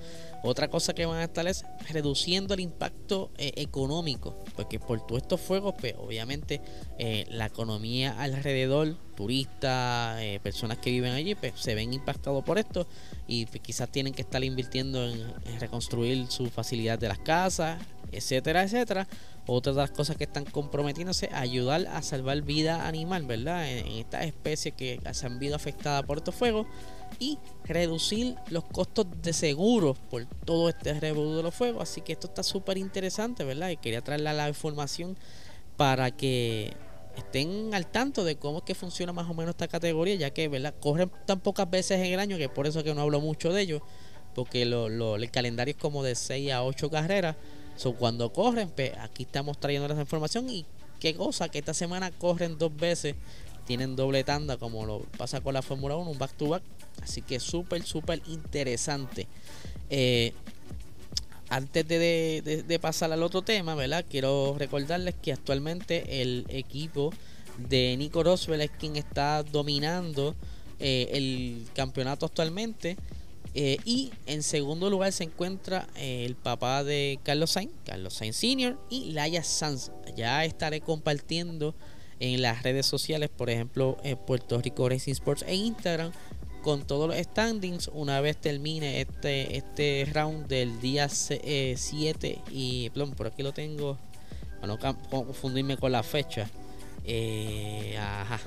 Otra 0.47 0.68
cosa 0.68 0.92
que 0.92 1.06
van 1.06 1.21
a 1.21 1.25
estar 1.25 1.47
es 1.47 1.64
reduciendo 1.90 2.52
el 2.52 2.61
impacto 2.61 3.30
eh, 3.38 3.52
económico, 3.56 4.44
porque 4.54 4.78
por 4.78 5.06
todos 5.06 5.23
estos 5.23 5.40
fuegos, 5.40 5.75
pues 5.80 5.94
obviamente 5.99 6.61
eh, 6.99 7.25
la 7.30 7.47
economía 7.47 8.21
alrededor, 8.21 8.94
turistas, 9.16 10.21
eh, 10.21 10.40
personas 10.42 10.78
que 10.78 10.90
viven 10.90 11.12
allí, 11.12 11.35
pues 11.35 11.54
se 11.56 11.75
ven 11.75 11.94
impactados 11.94 12.44
por 12.44 12.59
esto 12.59 12.87
y 13.26 13.47
pues, 13.47 13.62
quizás 13.62 13.90
tienen 13.90 14.12
que 14.12 14.21
estar 14.21 14.44
invirtiendo 14.44 15.02
en, 15.09 15.25
reconstruir 15.61 16.26
su 16.28 16.50
facilidad 16.50 16.99
de 16.99 17.09
las 17.09 17.18
casas, 17.21 17.78
etcétera, 18.16 18.62
etcétera. 18.62 19.06
Otra 19.47 19.73
de 19.73 19.78
las 19.78 19.90
cosas 19.90 20.16
que 20.16 20.25
están 20.25 20.44
comprometiéndose 20.44 21.28
ayudar 21.33 21.87
a 21.88 22.02
salvar 22.02 22.40
vida 22.42 22.87
animal, 22.87 23.25
¿verdad? 23.26 23.71
En, 23.71 23.87
estas 23.87 24.25
especies 24.25 24.75
que 24.75 25.00
se 25.12 25.26
han 25.26 25.38
visto 25.38 25.56
afectadas 25.56 26.04
por 26.04 26.18
estos 26.18 26.35
fuegos 26.35 26.66
y 27.18 27.38
reducir 27.64 28.37
los 28.49 28.64
costos 28.64 29.06
de 29.23 29.33
seguros 29.33 29.99
por 30.11 30.25
todo 30.44 30.68
este 30.68 30.99
revuelo 30.99 31.37
de 31.37 31.42
los 31.42 31.54
fuegos. 31.54 31.83
Así 31.83 32.00
que 32.00 32.12
esto 32.12 32.26
está 32.26 32.42
súper 32.42 32.78
interesante, 32.78 33.44
¿verdad? 33.44 33.68
Y 33.71 33.76
quería 33.76 34.00
traerle 34.00 34.33
la 34.33 34.49
información 34.49 35.16
para 35.76 36.11
que 36.11 36.75
estén 37.16 37.75
al 37.75 37.87
tanto 37.87 38.25
de 38.25 38.37
cómo 38.37 38.59
es 38.59 38.64
que 38.64 38.75
funciona 38.75 39.12
más 39.12 39.28
o 39.28 39.35
menos 39.35 39.50
esta 39.50 39.68
categoría, 39.68 40.14
ya 40.14 40.30
que 40.30 40.49
¿verdad? 40.49 40.75
corren 40.80 41.11
tan 41.26 41.40
pocas 41.40 41.71
veces 41.71 42.00
en 42.00 42.12
el 42.12 42.21
año 42.21 42.37
que 42.38 42.49
por 42.49 42.66
eso 42.66 42.83
que 42.83 42.94
no 42.94 43.02
hablo 43.02 43.21
mucho 43.21 43.52
de 43.52 43.62
ellos, 43.62 43.83
porque 44.35 44.64
lo, 44.64 44.88
lo, 44.88 45.16
el 45.16 45.30
calendario 45.30 45.73
es 45.73 45.80
como 45.80 46.02
de 46.02 46.14
6 46.14 46.52
a 46.52 46.64
8 46.64 46.90
carreras. 46.90 47.37
So, 47.76 47.94
cuando 47.94 48.32
corren, 48.32 48.70
pues 48.70 48.92
aquí 48.98 49.24
estamos 49.24 49.58
trayendo 49.58 49.92
esa 49.92 50.00
información 50.00 50.48
y 50.48 50.64
qué 51.00 51.14
cosa, 51.14 51.48
que 51.48 51.58
esta 51.58 51.74
semana 51.74 52.10
corren 52.10 52.56
dos 52.58 52.74
veces, 52.76 53.14
tienen 53.66 53.96
doble 53.96 54.24
tanda 54.24 54.56
como 54.56 54.86
lo 54.86 55.00
pasa 55.18 55.40
con 55.40 55.54
la 55.54 55.62
Fórmula 55.62 55.96
1, 55.96 56.10
un 56.10 56.18
back 56.18 56.32
to 56.36 56.48
back, 56.48 56.62
así 57.02 57.22
que 57.22 57.40
súper, 57.40 57.82
súper 57.82 58.22
interesante. 58.26 59.26
Eh, 59.90 60.32
antes 61.48 61.86
de, 61.86 62.78
pasar 62.80 63.12
al 63.12 63.22
otro 63.22 63.42
tema, 63.42 63.74
¿verdad? 63.74 64.04
Quiero 64.08 64.56
recordarles 64.58 65.14
que 65.20 65.32
actualmente 65.32 66.22
el 66.22 66.46
equipo 66.48 67.12
de 67.68 67.94
Nico 67.96 68.22
Roswell 68.22 68.60
es 68.60 68.70
quien 68.70 68.96
está 68.96 69.42
dominando 69.42 70.34
eh, 70.80 71.10
el 71.12 71.66
campeonato 71.74 72.26
actualmente. 72.26 72.96
Eh, 73.56 73.78
y 73.84 74.11
en 74.26 74.42
segundo 74.42 74.90
lugar 74.90 75.12
se 75.12 75.25
encuentra 75.25 75.87
eh, 75.96 76.25
el 76.26 76.34
papá 76.34 76.82
de 76.82 77.20
Carlos 77.23 77.52
Sainz, 77.52 77.73
Carlos 77.84 78.14
Sainz 78.14 78.37
Sr. 78.37 78.76
y 78.90 79.12
Laia 79.12 79.44
Sanz. 79.44 79.92
Ya 80.16 80.44
estaré 80.44 80.80
compartiendo 80.80 81.75
en 82.18 82.42
las 82.42 82.64
redes 82.64 82.87
sociales, 82.87 83.30
por 83.30 83.50
ejemplo, 83.50 83.96
en 84.02 84.16
Puerto 84.16 84.61
Rico 84.61 84.88
Racing 84.88 85.12
Sports 85.12 85.44
e 85.46 85.54
Instagram, 85.54 86.11
con 86.62 86.84
todos 86.84 87.08
los 87.08 87.16
standings 87.16 87.90
una 87.92 88.20
vez 88.20 88.38
termine 88.38 89.00
este, 89.00 89.56
este 89.56 90.08
round 90.12 90.49
del 90.49 90.80
día 90.80 91.08
7 91.08 91.38
eh, 91.44 92.38
y 92.50 92.90
por 92.90 93.26
aquí 93.26 93.42
lo 93.42 93.52
tengo 93.52 93.99
para 94.61 94.66
no 94.68 94.78
confundirme 95.11 95.76
con 95.76 95.92
la 95.92 96.02
fecha 96.02 96.49
ajá 97.99 98.40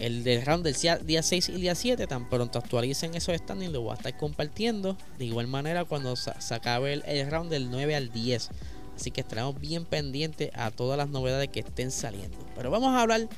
el 0.00 0.24
del 0.24 0.44
round 0.44 0.64
del 0.64 1.06
día 1.06 1.22
6 1.22 1.50
y 1.50 1.52
día 1.60 1.74
7 1.74 2.06
tan 2.06 2.28
pronto 2.28 2.58
actualicen 2.58 3.14
esos 3.14 3.36
standings 3.36 3.72
lo 3.72 3.82
voy 3.82 3.92
a 3.92 3.94
estar 3.94 4.16
compartiendo 4.16 4.96
de 5.18 5.26
igual 5.26 5.46
manera 5.46 5.84
cuando 5.84 6.16
se, 6.16 6.32
acabe 6.54 6.94
el, 6.94 7.02
el, 7.06 7.30
round 7.30 7.50
del 7.50 7.70
9 7.70 7.94
al 7.94 8.10
10 8.10 8.50
así 8.96 9.10
que 9.10 9.20
estaremos 9.20 9.60
bien 9.60 9.84
pendientes 9.84 10.50
a 10.54 10.70
todas 10.70 10.96
las 10.96 11.08
novedades 11.08 11.48
que 11.48 11.60
estén 11.60 11.90
saliendo 11.90 12.38
pero 12.56 12.70
vamos 12.70 12.94
a 12.94 13.02
hablar 13.02 13.28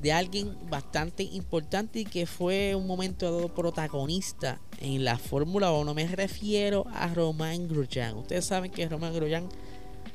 de 0.00 0.12
alguien 0.12 0.56
bastante 0.70 1.24
importante 1.24 2.00
y 2.00 2.04
que 2.04 2.26
fue 2.26 2.74
un 2.74 2.86
momento 2.86 3.52
protagonista 3.54 4.60
en 4.80 5.04
la 5.04 5.18
Fórmula 5.18 5.72
1. 5.72 5.92
Me 5.94 6.06
refiero 6.06 6.86
a 6.92 7.12
Román 7.12 7.68
Grosjean. 7.68 8.16
Ustedes 8.16 8.44
saben 8.44 8.70
que 8.70 8.88
Román 8.88 9.12
Grosjean 9.12 9.48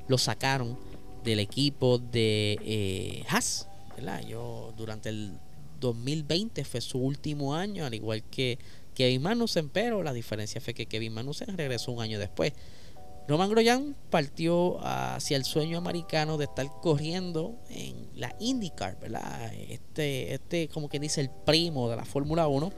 lo 0.08 0.18
sacaron 0.18 0.78
del 1.24 1.40
equipo 1.40 1.98
de 1.98 2.58
eh, 2.62 3.26
Haas. 3.30 3.68
Yo 4.28 4.74
durante 4.76 5.10
el 5.10 5.38
2020 5.84 6.64
fue 6.64 6.82
su 6.82 6.98
último 6.98 7.56
año, 7.56 7.86
al 7.86 7.94
igual 7.94 8.24
que 8.24 8.58
Kevin 8.96 9.22
Magnussen, 9.22 9.70
pero 9.70 10.02
la 10.02 10.14
diferencia 10.14 10.62
fue 10.62 10.74
que 10.74 10.86
Kevin 10.86 11.14
Magnussen 11.14 11.58
regresó 11.58 11.92
un 11.92 12.02
año 12.02 12.20
después. 12.20 12.54
Roman 13.28 13.50
Grosjean 13.50 13.96
partió 14.10 14.80
hacia 14.82 15.38
el 15.38 15.46
sueño 15.46 15.78
americano 15.78 16.38
de 16.38 16.46
estar 16.46 16.68
corriendo 16.82 17.58
en 17.70 18.08
la 18.16 18.36
IndyCar, 18.40 19.00
¿verdad? 19.00 19.54
Este, 19.54 20.34
este 20.34 20.68
como 20.68 20.90
quien 20.90 21.02
dice, 21.02 21.22
el 21.22 21.30
primo 21.30 21.90
de 21.90 21.96
la 21.96 22.06
Fórmula 22.06 22.48
1. 22.48 22.72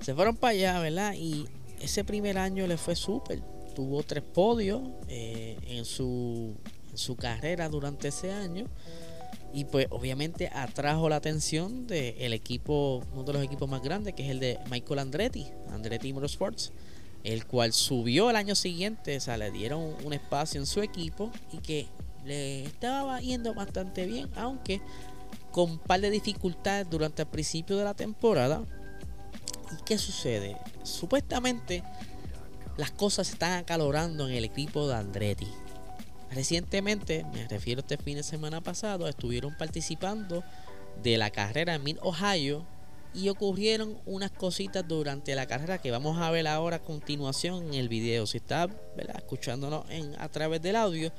Se 0.00 0.14
fueron 0.14 0.36
para 0.36 0.52
allá, 0.52 0.80
¿verdad? 0.80 1.14
Y 1.14 1.46
ese 1.80 2.04
primer 2.04 2.38
año 2.38 2.66
le 2.66 2.76
fue 2.76 2.96
súper. 2.96 3.40
Tuvo 3.74 4.02
tres 4.02 4.24
podios 4.24 4.82
eh, 5.08 5.56
en, 5.68 5.84
su, 5.84 6.56
en 6.90 6.98
su 6.98 7.14
carrera 7.16 7.68
durante 7.68 8.08
ese 8.08 8.32
año. 8.32 8.66
Y 9.52 9.64
pues 9.64 9.86
obviamente 9.90 10.50
atrajo 10.52 11.08
la 11.08 11.16
atención 11.16 11.86
del 11.86 12.32
equipo, 12.32 13.02
uno 13.12 13.24
de 13.24 13.32
los 13.32 13.42
equipos 13.42 13.68
más 13.68 13.82
grandes, 13.82 14.14
que 14.14 14.24
es 14.24 14.30
el 14.30 14.40
de 14.40 14.58
Michael 14.70 14.98
Andretti, 15.00 15.46
Andretti 15.70 16.12
Motorsports 16.12 16.72
el 17.24 17.46
cual 17.46 17.72
subió 17.72 18.30
el 18.30 18.36
año 18.36 18.54
siguiente, 18.54 19.16
o 19.16 19.20
sea, 19.20 19.36
le 19.36 19.50
dieron 19.50 19.94
un 20.04 20.12
espacio 20.12 20.60
en 20.60 20.66
su 20.66 20.80
equipo 20.80 21.30
y 21.52 21.58
que 21.58 21.86
le 22.24 22.64
estaba 22.64 23.20
yendo 23.20 23.54
bastante 23.54 24.06
bien, 24.06 24.28
aunque 24.36 24.80
con 25.50 25.72
un 25.72 25.78
par 25.78 26.00
de 26.00 26.10
dificultades 26.10 26.88
durante 26.88 27.22
el 27.22 27.28
principio 27.28 27.76
de 27.76 27.84
la 27.84 27.94
temporada. 27.94 28.62
¿Y 29.72 29.84
qué 29.84 29.98
sucede? 29.98 30.56
Supuestamente 30.82 31.82
las 32.76 32.90
cosas 32.90 33.26
se 33.26 33.34
están 33.34 33.52
acalorando 33.52 34.28
en 34.28 34.34
el 34.34 34.44
equipo 34.44 34.88
de 34.88 34.94
Andretti. 34.94 35.48
Recientemente, 36.30 37.24
me 37.32 37.48
refiero 37.48 37.80
a 37.80 37.82
este 37.82 37.96
fin 37.96 38.16
de 38.16 38.22
semana 38.22 38.60
pasado, 38.60 39.08
estuvieron 39.08 39.56
participando 39.56 40.44
de 41.02 41.16
la 41.16 41.30
carrera 41.30 41.74
en 41.74 41.84
Mid 41.84 41.98
Ohio 42.02 42.66
y 43.14 43.30
ocurrieron 43.30 43.96
unas 44.04 44.30
cositas 44.30 44.86
durante 44.86 45.34
la 45.34 45.46
carrera 45.46 45.78
que 45.78 45.90
vamos 45.90 46.18
a 46.18 46.30
ver 46.30 46.46
ahora 46.46 46.76
a 46.76 46.82
continuación 46.82 47.68
en 47.68 47.74
el 47.74 47.88
video. 47.88 48.26
Si 48.26 48.36
está 48.38 48.68
escuchándonos 49.16 49.88
en, 49.90 50.14
a 50.20 50.28
través 50.28 50.60
del 50.60 50.76
audio, 50.76 51.10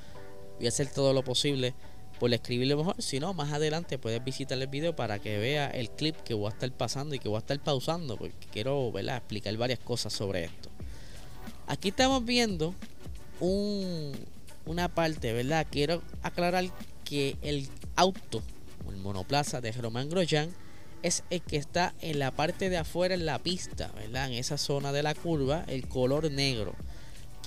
voy 0.58 0.66
a 0.68 0.70
hacer 0.70 0.92
todo 0.92 1.14
lo 1.14 1.24
posible 1.24 1.74
por 2.20 2.32
escribirlo 2.34 2.78
mejor. 2.78 3.02
Si 3.02 3.20
no, 3.20 3.34
más 3.34 3.52
adelante 3.52 3.98
puedes 3.98 4.24
visitar 4.24 4.58
el 4.58 4.68
video 4.68 4.96
para 4.96 5.20
que 5.20 5.40
vea 5.40 5.70
el 5.70 5.90
clip 5.90 6.16
que 6.18 6.34
voy 6.34 6.48
a 6.48 6.50
estar 6.50 6.72
pasando 6.72 7.16
y 7.16 7.20
que 7.20 7.30
voy 7.30 7.38
a 7.38 7.40
estar 7.40 7.60
pausando 7.60 8.18
porque 8.18 8.48
quiero 8.52 8.94
explicar 8.98 9.56
varias 9.58 9.80
cosas 9.80 10.14
sobre 10.14 10.46
esto. 10.46 10.70
Aquí 11.66 11.90
estamos 11.90 12.24
viendo 12.26 12.76
un, 13.40 14.12
una 14.70 14.88
parte, 14.88 15.34
¿verdad? 15.34 15.66
Quiero 15.70 16.04
aclarar 16.22 16.64
que 17.04 17.36
el 17.42 17.68
auto, 17.96 18.44
el 18.88 18.98
monoplaza 18.98 19.62
de 19.62 19.72
Román 19.72 20.10
Grosjean, 20.10 20.52
es 21.02 21.24
el 21.32 21.42
que 21.42 21.58
está 21.58 21.96
en 22.02 22.20
la 22.20 22.30
parte 22.30 22.70
de 22.70 22.78
afuera 22.78 23.16
en 23.16 23.26
la 23.26 23.40
pista, 23.40 23.92
¿verdad? 23.96 24.28
En 24.28 24.36
esa 24.36 24.60
zona 24.60 24.92
de 24.92 25.02
la 25.02 25.16
curva, 25.16 25.66
el 25.68 25.88
color 25.88 26.30
negro. 26.32 26.76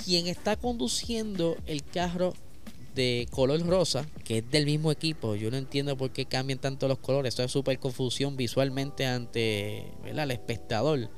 Quien 0.04 0.26
está 0.26 0.56
conduciendo 0.56 1.56
el 1.66 1.84
carro 1.84 2.34
de 2.96 3.28
color 3.30 3.64
rosa, 3.66 4.04
que 4.24 4.38
es 4.38 4.50
del 4.50 4.66
mismo 4.66 4.90
equipo, 4.90 5.36
yo 5.36 5.48
no 5.52 5.58
entiendo 5.58 5.96
por 5.96 6.10
qué 6.10 6.26
cambian 6.26 6.58
tanto 6.58 6.88
los 6.88 6.98
colores, 6.98 7.34
esto 7.34 7.44
es 7.44 7.52
súper 7.52 7.78
confusión 7.78 8.36
visualmente 8.36 9.06
ante 9.06 9.92
el 10.04 10.30
espectador. 10.32 11.08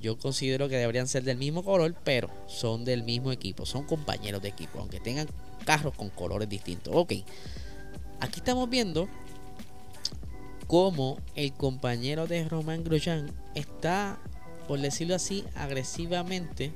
Yo 0.00 0.16
considero 0.18 0.68
que 0.68 0.76
deberían 0.76 1.08
ser 1.08 1.24
del 1.24 1.38
mismo 1.38 1.64
color, 1.64 1.94
pero 2.04 2.30
son 2.46 2.84
del 2.84 3.02
mismo 3.02 3.32
equipo, 3.32 3.66
son 3.66 3.84
compañeros 3.84 4.40
de 4.42 4.48
equipo, 4.48 4.78
aunque 4.78 5.00
tengan 5.00 5.28
carros 5.64 5.94
con 5.94 6.08
colores 6.10 6.48
distintos. 6.48 6.94
Ok, 6.94 7.14
aquí 8.20 8.38
estamos 8.38 8.70
viendo 8.70 9.08
como 10.66 11.18
el 11.34 11.52
compañero 11.52 12.26
de 12.26 12.48
Roman 12.48 12.84
Grosjean 12.84 13.32
está, 13.54 14.18
por 14.68 14.78
decirlo 14.80 15.14
así, 15.14 15.44
agresivamente 15.54 16.72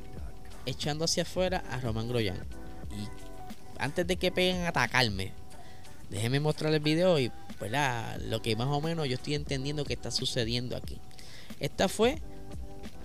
echando 0.67 1.05
hacia 1.05 1.23
afuera 1.23 1.63
a 1.71 1.79
Roman 1.81 2.09
Grosjean. 2.09 2.39
Y 2.91 3.07
antes 3.79 4.07
de 4.07 4.17
que 4.17 4.33
peguen 4.33 4.63
a 4.63 4.69
atacarme, 4.69 5.33
déjenme 6.11 6.41
mostrar 6.41 6.73
el 6.73 6.81
video 6.81 7.19
y 7.21 7.31
pues 7.59 7.71
lo 8.25 8.43
que 8.43 8.57
más 8.57 8.69
o 8.69 8.81
menos 8.81 9.07
yo 9.07 9.15
estoy 9.15 9.35
entendiendo 9.35 9.85
que 9.85 9.93
está 9.93 10.11
sucediendo 10.11 10.77
aquí. 10.77 10.99
Esta 11.61 11.89
fue 11.89 12.21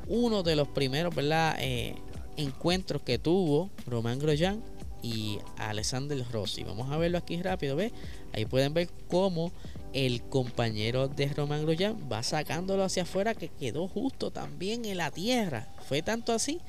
uno 0.07 0.43
de 0.43 0.55
los 0.55 0.67
primeros. 0.67 1.13
Eh, 1.59 1.95
encuentros 2.37 3.01
que 3.01 3.17
tuvo 3.17 3.69
Roman 3.87 4.19
Grosjean 4.19 4.63
y 5.01 5.39
Alexander 5.57 6.23
Rossi. 6.31 6.63
Vamos 6.63 6.89
a 6.91 6.97
verlo 6.97 7.17
aquí 7.17 7.41
rápido, 7.41 7.75
¿ves? 7.75 7.91
Ahí 8.33 8.45
pueden 8.45 8.73
ver 8.73 8.89
cómo 9.09 9.51
el 9.93 10.21
compañero 10.21 11.07
de 11.07 11.27
Roman 11.27 11.65
Grosjean 11.65 11.97
va 12.11 12.23
sacándolo 12.23 12.83
hacia 12.83 13.03
afuera 13.03 13.33
que 13.33 13.49
quedó 13.49 13.87
justo 13.87 14.31
también 14.31 14.85
en 14.85 14.97
la 14.97 15.11
tierra. 15.11 15.67
Fue 15.87 16.01
tanto 16.01 16.31
así 16.33 16.59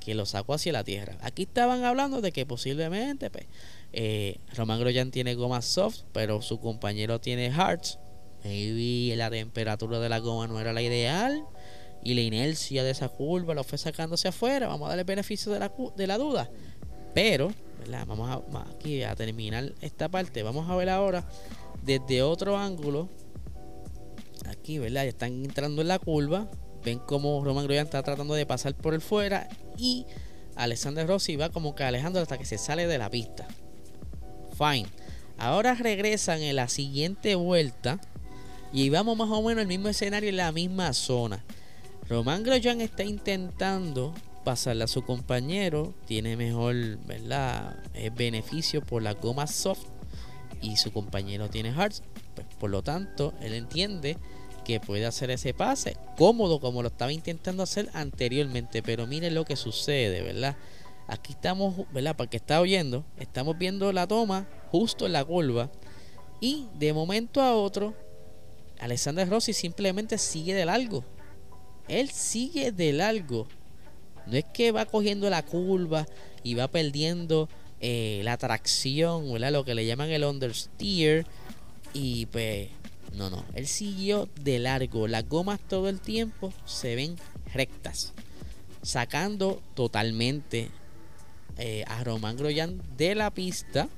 que 0.00 0.14
lo 0.14 0.24
sacó 0.26 0.54
hacia 0.54 0.72
la 0.72 0.84
tierra. 0.84 1.16
Aquí 1.20 1.42
estaban 1.42 1.84
hablando 1.84 2.20
de 2.20 2.32
que 2.32 2.46
posiblemente 2.46 3.30
pues, 3.30 3.46
eh, 3.92 4.38
Roman 4.54 4.80
Grosjean 4.80 5.10
tiene 5.10 5.34
goma 5.34 5.62
soft, 5.62 6.02
pero 6.12 6.40
su 6.42 6.60
compañero 6.60 7.20
tiene 7.20 7.50
hards. 7.50 7.98
Maybe 8.44 9.16
la 9.16 9.30
temperatura 9.30 9.98
de 9.98 10.08
la 10.08 10.20
goma 10.20 10.46
no 10.46 10.60
era 10.60 10.72
la 10.72 10.80
ideal 10.80 11.44
y 12.08 12.14
la 12.14 12.22
inercia 12.22 12.82
de 12.82 12.90
esa 12.90 13.10
curva 13.10 13.52
lo 13.52 13.62
fue 13.62 13.76
sacando 13.76 14.14
hacia 14.14 14.30
afuera. 14.30 14.66
Vamos 14.66 14.86
a 14.86 14.88
darle 14.88 15.04
beneficio 15.04 15.52
de 15.52 15.58
la, 15.58 15.70
de 15.94 16.06
la 16.06 16.16
duda. 16.16 16.48
Pero, 17.12 17.52
vamos 18.06 18.30
a, 18.30 18.62
aquí 18.74 19.02
a 19.02 19.14
terminar 19.14 19.74
esta 19.82 20.08
parte. 20.08 20.42
Vamos 20.42 20.70
a 20.70 20.76
ver 20.76 20.88
ahora 20.88 21.28
desde 21.82 22.22
otro 22.22 22.56
ángulo. 22.56 23.10
Aquí, 24.46 24.78
¿verdad? 24.78 25.02
Ya 25.02 25.10
están 25.10 25.44
entrando 25.44 25.82
en 25.82 25.88
la 25.88 25.98
curva. 25.98 26.48
Ven 26.82 26.98
como 26.98 27.44
Roman 27.44 27.64
Grosjean 27.64 27.84
está 27.84 28.02
tratando 28.02 28.32
de 28.32 28.46
pasar 28.46 28.74
por 28.74 28.94
el 28.94 29.02
fuera. 29.02 29.46
Y 29.76 30.06
Alexander 30.56 31.06
Rossi 31.06 31.36
va 31.36 31.50
como 31.50 31.74
que 31.74 31.84
alejando 31.84 32.20
hasta 32.20 32.38
que 32.38 32.46
se 32.46 32.56
sale 32.56 32.86
de 32.86 32.96
la 32.96 33.10
pista. 33.10 33.46
Fine. 34.56 34.86
Ahora 35.36 35.74
regresan 35.74 36.40
en 36.40 36.56
la 36.56 36.68
siguiente 36.68 37.34
vuelta. 37.34 38.00
Y 38.72 38.88
vamos 38.88 39.14
más 39.18 39.28
o 39.28 39.42
menos 39.42 39.60
el 39.60 39.68
mismo 39.68 39.90
escenario 39.90 40.30
en 40.30 40.38
la 40.38 40.52
misma 40.52 40.94
zona. 40.94 41.44
Román 42.08 42.42
Grosjean 42.42 42.80
está 42.80 43.04
intentando 43.04 44.14
pasarle 44.42 44.84
a 44.84 44.88
su 44.88 45.02
compañero, 45.02 45.92
tiene 46.06 46.38
mejor 46.38 46.74
¿verdad? 47.04 47.84
Eh, 47.92 48.08
beneficio 48.08 48.80
por 48.80 49.02
la 49.02 49.12
goma 49.12 49.46
soft 49.46 49.84
y 50.62 50.78
su 50.78 50.90
compañero 50.90 51.50
tiene 51.50 51.70
hards. 51.70 52.02
Pues, 52.34 52.46
por 52.58 52.70
lo 52.70 52.82
tanto, 52.82 53.34
él 53.42 53.52
entiende 53.52 54.16
que 54.64 54.80
puede 54.80 55.04
hacer 55.04 55.30
ese 55.30 55.52
pase 55.52 55.98
cómodo 56.16 56.60
como 56.60 56.82
lo 56.82 56.88
estaba 56.88 57.12
intentando 57.12 57.62
hacer 57.62 57.90
anteriormente. 57.92 58.82
Pero 58.82 59.06
miren 59.06 59.34
lo 59.34 59.44
que 59.44 59.56
sucede, 59.56 60.22
¿verdad? 60.22 60.56
Aquí 61.08 61.32
estamos, 61.32 61.92
¿verdad? 61.92 62.16
Para 62.16 62.30
que 62.30 62.38
está 62.38 62.60
oyendo, 62.62 63.04
estamos 63.18 63.58
viendo 63.58 63.92
la 63.92 64.06
toma 64.06 64.48
justo 64.70 65.04
en 65.04 65.12
la 65.12 65.26
curva. 65.26 65.70
Y 66.40 66.68
de 66.78 66.94
momento 66.94 67.42
a 67.42 67.54
otro, 67.54 67.94
Alexander 68.80 69.28
Rossi 69.28 69.52
simplemente 69.52 70.16
sigue 70.16 70.54
de 70.54 70.64
largo. 70.64 71.04
Él 71.88 72.10
sigue 72.10 72.72
de 72.72 72.92
largo. 72.92 73.46
No 74.26 74.36
es 74.36 74.44
que 74.44 74.72
va 74.72 74.84
cogiendo 74.84 75.30
la 75.30 75.42
curva 75.42 76.06
y 76.42 76.54
va 76.54 76.68
perdiendo 76.68 77.48
eh, 77.80 78.20
la 78.24 78.36
tracción, 78.36 79.32
¿verdad? 79.32 79.52
Lo 79.52 79.64
que 79.64 79.74
le 79.74 79.86
llaman 79.86 80.10
el 80.10 80.24
understeer. 80.24 81.26
Y 81.94 82.26
pues, 82.26 82.68
no, 83.14 83.30
no. 83.30 83.44
Él 83.54 83.66
siguió 83.66 84.28
de 84.40 84.58
largo. 84.58 85.08
Las 85.08 85.28
gomas 85.28 85.60
todo 85.60 85.88
el 85.88 86.00
tiempo 86.00 86.52
se 86.66 86.94
ven 86.94 87.16
rectas. 87.52 88.12
Sacando 88.82 89.62
totalmente 89.74 90.68
eh, 91.56 91.84
a 91.88 92.04
Román 92.04 92.36
Groyan 92.36 92.80
de 92.96 93.14
la 93.14 93.30
pista. 93.30 93.88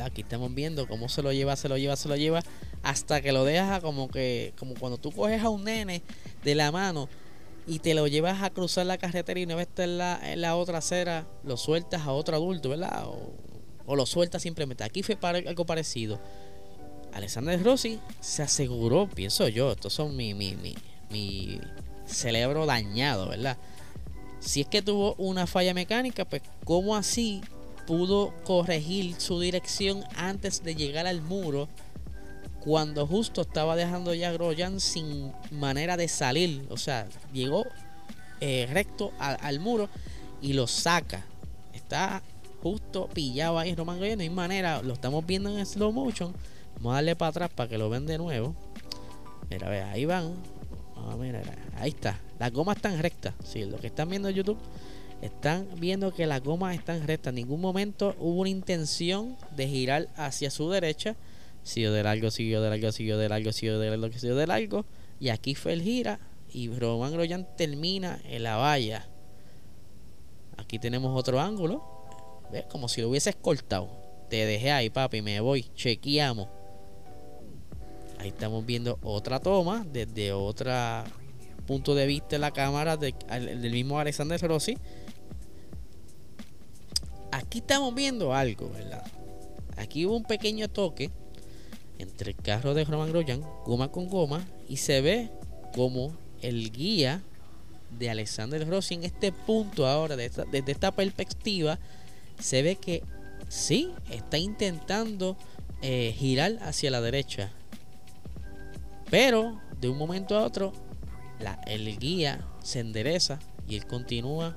Aquí 0.00 0.20
estamos 0.22 0.54
viendo 0.54 0.86
cómo 0.86 1.08
se 1.08 1.22
lo 1.22 1.32
lleva, 1.32 1.56
se 1.56 1.68
lo 1.68 1.76
lleva, 1.76 1.96
se 1.96 2.08
lo 2.08 2.16
lleva. 2.16 2.42
Hasta 2.82 3.20
que 3.20 3.32
lo 3.32 3.44
deja 3.44 3.80
como 3.80 4.08
que, 4.08 4.52
como 4.58 4.74
cuando 4.74 4.98
tú 4.98 5.10
coges 5.10 5.42
a 5.42 5.48
un 5.48 5.64
nene 5.64 6.02
de 6.44 6.54
la 6.54 6.72
mano 6.72 7.08
y 7.68 7.80
te 7.80 7.94
lo 7.94 8.06
llevas 8.06 8.42
a 8.42 8.50
cruzar 8.50 8.86
la 8.86 8.96
carretera 8.96 9.38
y 9.38 9.46
no 9.46 9.56
ves 9.56 9.68
en 9.76 9.98
la, 9.98 10.18
en 10.32 10.40
la 10.40 10.56
otra 10.56 10.78
acera, 10.78 11.26
lo 11.44 11.58
sueltas 11.58 12.02
a 12.02 12.12
otro 12.12 12.34
adulto, 12.34 12.70
¿verdad? 12.70 13.06
O, 13.86 13.94
lo 13.94 14.06
sueltas 14.06 14.42
simplemente. 14.42 14.84
Aquí 14.84 15.02
fue 15.02 15.16
para 15.16 15.38
algo 15.38 15.66
parecido. 15.66 16.18
Alexander 17.12 17.62
Rossi 17.62 18.00
se 18.20 18.42
aseguró, 18.42 19.08
pienso 19.08 19.48
yo, 19.48 19.72
estos 19.72 19.92
son 19.92 20.16
mi, 20.16 20.34
mi, 20.34 20.56
mi, 20.56 20.74
mi 21.10 21.60
cerebro 22.06 22.64
dañado, 22.64 23.28
¿verdad? 23.28 23.58
Si 24.40 24.62
es 24.62 24.68
que 24.68 24.82
tuvo 24.82 25.14
una 25.16 25.46
falla 25.46 25.74
mecánica, 25.74 26.24
pues 26.24 26.42
¿cómo 26.64 26.96
así 26.96 27.42
pudo 27.86 28.34
corregir 28.44 29.14
su 29.18 29.40
dirección 29.40 30.04
antes 30.16 30.62
de 30.62 30.74
llegar 30.74 31.06
al 31.06 31.20
muro? 31.22 31.68
Cuando 32.68 33.06
justo 33.06 33.40
estaba 33.40 33.76
dejando 33.76 34.12
ya 34.12 34.30
Groyan 34.30 34.78
sin 34.78 35.32
manera 35.50 35.96
de 35.96 36.06
salir. 36.06 36.66
O 36.68 36.76
sea, 36.76 37.08
llegó 37.32 37.64
eh, 38.42 38.68
recto 38.70 39.10
al 39.18 39.58
muro 39.58 39.88
y 40.42 40.52
lo 40.52 40.66
saca. 40.66 41.24
Está 41.72 42.22
justo 42.62 43.08
pillado 43.08 43.58
ahí 43.58 43.74
Roman 43.74 43.96
Groyan. 43.96 44.18
No 44.18 44.22
hay 44.22 44.28
manera. 44.28 44.82
Lo 44.82 44.92
estamos 44.92 45.24
viendo 45.24 45.48
en 45.48 45.64
slow 45.64 45.92
motion. 45.92 46.34
Vamos 46.76 46.92
a 46.92 46.94
darle 46.96 47.16
para 47.16 47.30
atrás 47.30 47.50
para 47.54 47.70
que 47.70 47.78
lo 47.78 47.88
vean 47.88 48.04
de 48.04 48.18
nuevo. 48.18 48.54
Mira, 49.48 49.70
ve, 49.70 49.80
ahí 49.80 50.04
van. 50.04 50.34
Ah, 50.94 51.16
mira, 51.18 51.40
ahí 51.78 51.88
está. 51.88 52.20
Las 52.38 52.52
gomas 52.52 52.76
están 52.76 52.98
rectas. 52.98 53.32
Sí, 53.46 53.64
lo 53.64 53.78
que 53.78 53.86
están 53.86 54.10
viendo 54.10 54.28
en 54.28 54.34
YouTube 54.34 54.58
están 55.22 55.66
viendo 55.78 56.12
que 56.12 56.26
las 56.26 56.42
gomas 56.42 56.74
están 56.74 57.06
rectas. 57.06 57.30
En 57.30 57.36
ningún 57.36 57.62
momento 57.62 58.14
hubo 58.18 58.42
una 58.42 58.50
intención 58.50 59.38
de 59.56 59.66
girar 59.68 60.08
hacia 60.16 60.50
su 60.50 60.68
derecha. 60.68 61.16
Siguió 61.62 61.92
de 61.92 62.02
largo, 62.02 62.30
siguió 62.30 62.62
de 62.62 62.70
largo, 62.70 62.92
siguió 62.92 63.18
de 63.18 63.28
largo, 63.28 63.52
siguió 63.52 63.78
de 63.78 63.96
largo, 63.96 64.18
siguió 64.18 64.36
de 64.36 64.46
largo. 64.46 64.84
Y 65.20 65.28
aquí 65.28 65.54
fue 65.54 65.72
el 65.72 65.82
gira. 65.82 66.20
Y 66.50 66.68
Roman 66.70 67.12
Groyan 67.12 67.46
termina 67.56 68.20
en 68.24 68.42
la 68.42 68.56
valla. 68.56 69.06
Aquí 70.56 70.78
tenemos 70.78 71.18
otro 71.18 71.40
ángulo. 71.40 71.82
¿Ves? 72.50 72.64
Como 72.66 72.88
si 72.88 73.02
lo 73.02 73.10
hubiese 73.10 73.30
escoltado. 73.30 73.90
Te 74.30 74.46
dejé 74.46 74.70
ahí, 74.70 74.90
papi, 74.90 75.22
me 75.22 75.40
voy. 75.40 75.64
Chequeamos. 75.74 76.48
Ahí 78.18 78.28
estamos 78.28 78.66
viendo 78.66 78.98
otra 79.02 79.38
toma 79.38 79.86
desde 79.92 80.32
otro 80.32 80.72
punto 81.66 81.94
de 81.94 82.06
vista 82.06 82.30
de 82.30 82.38
la 82.38 82.50
cámara 82.50 82.96
del 82.96 83.70
mismo 83.70 83.98
Alexander 83.98 84.40
Rossi. 84.40 84.76
Aquí 87.30 87.58
estamos 87.58 87.94
viendo 87.94 88.34
algo, 88.34 88.70
¿verdad? 88.70 89.04
Aquí 89.76 90.06
hubo 90.06 90.16
un 90.16 90.24
pequeño 90.24 90.68
toque 90.68 91.10
entre 91.98 92.30
el 92.30 92.36
carro 92.36 92.74
de 92.74 92.84
Roman 92.84 93.10
Grosjean, 93.10 93.42
goma 93.64 93.90
con 93.90 94.08
goma, 94.08 94.46
y 94.68 94.76
se 94.76 95.00
ve 95.00 95.30
como 95.74 96.12
el 96.40 96.70
guía 96.70 97.22
de 97.98 98.10
Alexander 98.10 98.68
Rossi 98.68 98.94
en 98.94 99.04
este 99.04 99.32
punto 99.32 99.86
ahora, 99.86 100.16
desde 100.16 100.72
esta, 100.72 100.92
perspectiva, 100.92 101.78
se 102.38 102.62
ve 102.62 102.76
que 102.76 103.02
sí, 103.48 103.92
está 104.10 104.38
intentando 104.38 105.36
eh, 105.82 106.14
girar 106.16 106.58
hacia 106.62 106.90
la 106.90 107.00
derecha. 107.00 107.50
Pero 109.10 109.60
de 109.80 109.88
un 109.88 109.98
momento 109.98 110.36
a 110.36 110.44
otro, 110.44 110.72
el 111.66 111.98
guía 111.98 112.46
se 112.62 112.80
endereza 112.80 113.38
y 113.66 113.76
él 113.76 113.86
continúa 113.86 114.56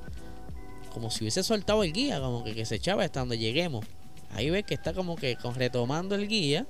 como 0.93 1.09
si 1.09 1.23
hubiese 1.23 1.43
soltado 1.43 1.83
el 1.83 1.93
guía, 1.93 2.19
como 2.19 2.43
que, 2.43 2.65
se 2.65 2.75
echaba 2.75 3.03
hasta 3.03 3.21
donde 3.21 3.37
lleguemos. 3.37 3.85
Ahí 4.31 4.49
ves 4.49 4.65
que 4.65 4.73
está 4.73 4.93
como 4.93 5.15
que 5.15 5.37
retomando 5.55 6.15
el 6.15 6.27
guía. 6.27 6.67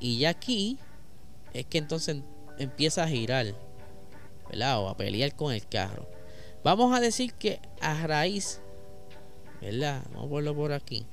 Y 0.00 0.18
ya 0.18 0.30
aquí 0.30 0.78
es 1.52 1.66
que 1.66 1.78
entonces 1.78 2.18
empieza 2.58 3.04
a 3.04 3.08
girar, 3.08 3.54
¿verdad? 4.48 4.80
O 4.80 4.88
a 4.88 4.96
pelear 4.96 5.34
con 5.34 5.52
el 5.52 5.66
carro. 5.66 6.08
Vamos 6.62 6.94
a 6.96 7.00
decir 7.00 7.32
que 7.34 7.60
a 7.80 8.06
raíz, 8.06 8.60
¿verdad? 9.60 10.02
Vamos 10.12 10.30
a 10.30 10.34
verlo 10.34 10.54
por 10.54 10.72
aquí. 10.72 11.06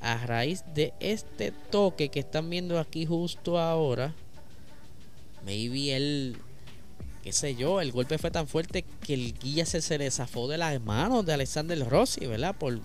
A 0.00 0.26
raíz 0.26 0.64
de 0.74 0.94
este 1.00 1.52
toque 1.52 2.08
que 2.08 2.20
están 2.20 2.48
viendo 2.50 2.78
aquí 2.78 3.06
justo 3.06 3.58
ahora, 3.58 4.14
maybe 5.44 5.94
él, 5.94 6.36
qué 7.22 7.32
sé 7.32 7.54
yo, 7.54 7.80
el 7.80 7.92
golpe 7.92 8.18
fue 8.18 8.30
tan 8.30 8.46
fuerte 8.46 8.84
que 9.02 9.14
el 9.14 9.38
guía 9.38 9.64
se, 9.64 9.80
se 9.80 9.98
de 9.98 10.58
las 10.58 10.80
manos 10.80 11.24
de 11.24 11.32
Alexander 11.32 11.78
Rossi, 11.88 12.26
¿verdad? 12.26 12.56
Por 12.56 12.80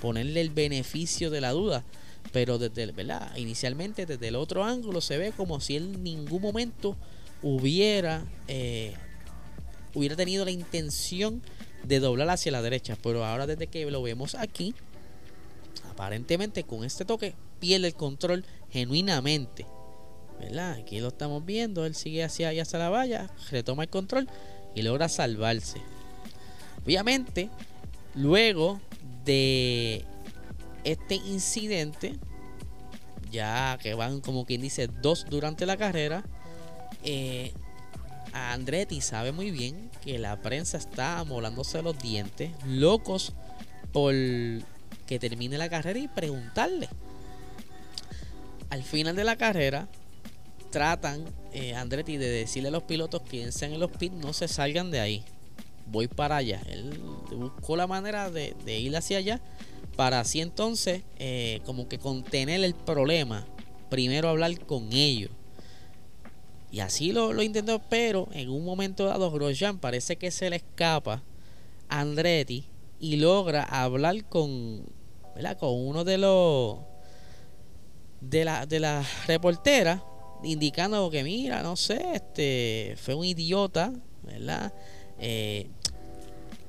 ponerle 0.00 0.40
el 0.40 0.50
beneficio 0.50 1.30
de 1.30 1.40
la 1.40 1.52
duda. 1.52 1.84
Pero 2.32 2.58
desde, 2.58 2.90
¿verdad? 2.92 3.36
Inicialmente 3.36 4.06
desde 4.06 4.28
el 4.28 4.36
otro 4.36 4.64
ángulo 4.64 5.00
se 5.00 5.18
ve 5.18 5.32
como 5.32 5.60
si 5.60 5.76
él 5.76 5.94
en 5.94 6.02
ningún 6.02 6.42
momento 6.42 6.96
hubiera, 7.42 8.24
eh, 8.48 8.94
hubiera 9.94 10.16
tenido 10.16 10.44
la 10.44 10.50
intención 10.50 11.42
de 11.84 12.00
doblar 12.00 12.30
hacia 12.30 12.52
la 12.52 12.62
derecha. 12.62 12.96
Pero 13.02 13.24
ahora 13.24 13.46
desde 13.46 13.66
que 13.66 13.88
lo 13.90 14.02
vemos 14.02 14.34
aquí, 14.34 14.74
aparentemente 15.90 16.64
con 16.64 16.84
este 16.84 17.04
toque 17.04 17.34
pierde 17.60 17.88
el 17.88 17.94
control 17.94 18.44
genuinamente. 18.70 19.66
¿verdad? 20.40 20.72
Aquí 20.72 21.00
lo 21.00 21.08
estamos 21.08 21.44
viendo, 21.44 21.86
él 21.86 21.94
sigue 21.94 22.24
hacia 22.24 22.48
allá 22.48 22.62
hacia 22.62 22.78
la 22.78 22.90
valla, 22.90 23.30
retoma 23.50 23.84
el 23.84 23.88
control 23.88 24.28
y 24.74 24.82
logra 24.82 25.08
salvarse. 25.08 25.80
Obviamente, 26.84 27.50
luego 28.14 28.80
de 29.24 30.04
este 30.84 31.16
incidente, 31.16 32.16
ya 33.30 33.78
que 33.82 33.94
van 33.94 34.20
como 34.20 34.44
quien 34.44 34.62
dice 34.62 34.86
dos 34.86 35.26
durante 35.28 35.66
la 35.66 35.76
carrera, 35.76 36.24
eh, 37.02 37.52
Andretti 38.32 39.00
sabe 39.00 39.32
muy 39.32 39.50
bien 39.50 39.90
que 40.02 40.18
la 40.18 40.40
prensa 40.42 40.76
está 40.76 41.18
amolándose 41.18 41.82
los 41.82 41.98
dientes, 41.98 42.50
locos 42.66 43.32
por 43.92 44.12
que 45.06 45.18
termine 45.18 45.58
la 45.58 45.68
carrera 45.68 45.98
y 45.98 46.08
preguntarle. 46.08 46.88
Al 48.70 48.82
final 48.82 49.14
de 49.14 49.24
la 49.24 49.36
carrera, 49.36 49.88
tratan, 50.70 51.24
eh, 51.52 51.74
Andretti, 51.76 52.16
de 52.16 52.28
decirle 52.28 52.68
a 52.68 52.72
los 52.72 52.82
pilotos 52.82 53.22
que 53.22 53.52
sean 53.52 53.74
en 53.74 53.80
los 53.80 53.92
pits, 53.92 54.16
no 54.16 54.32
se 54.32 54.48
salgan 54.48 54.90
de 54.90 55.00
ahí. 55.00 55.24
Voy 55.86 56.08
para 56.08 56.36
allá. 56.36 56.60
Él 56.66 56.98
buscó 57.30 57.76
la 57.76 57.86
manera 57.86 58.30
de, 58.30 58.54
ir 58.66 58.96
hacia 58.96 59.18
allá 59.18 59.40
para 59.96 60.20
así 60.20 60.40
entonces 60.40 61.02
eh, 61.18 61.60
como 61.64 61.88
que 61.88 61.98
contener 61.98 62.62
el 62.64 62.74
problema. 62.74 63.46
Primero 63.90 64.28
hablar 64.28 64.58
con 64.66 64.92
ellos. 64.92 65.30
Y 66.70 66.80
así 66.80 67.12
lo, 67.12 67.32
lo 67.32 67.42
intentó, 67.42 67.80
pero 67.88 68.28
en 68.32 68.50
un 68.50 68.64
momento 68.64 69.04
dado 69.04 69.30
Grosjean 69.30 69.78
parece 69.78 70.16
que 70.16 70.30
se 70.30 70.50
le 70.50 70.56
escapa 70.56 71.22
a 71.88 72.00
Andretti 72.00 72.64
y 72.98 73.16
logra 73.16 73.62
hablar 73.62 74.24
con, 74.28 74.84
con 75.58 75.86
uno 75.86 76.04
de 76.04 76.18
los 76.18 76.78
de 78.20 78.44
la, 78.44 78.66
de 78.66 78.80
la 78.80 79.04
reportera 79.26 80.02
indicando 80.42 81.10
que 81.10 81.22
mira, 81.22 81.62
no 81.62 81.76
sé, 81.76 82.00
este 82.14 82.96
fue 82.98 83.14
un 83.14 83.24
idiota, 83.24 83.92
¿verdad? 84.22 84.72
Eh, 85.18 85.68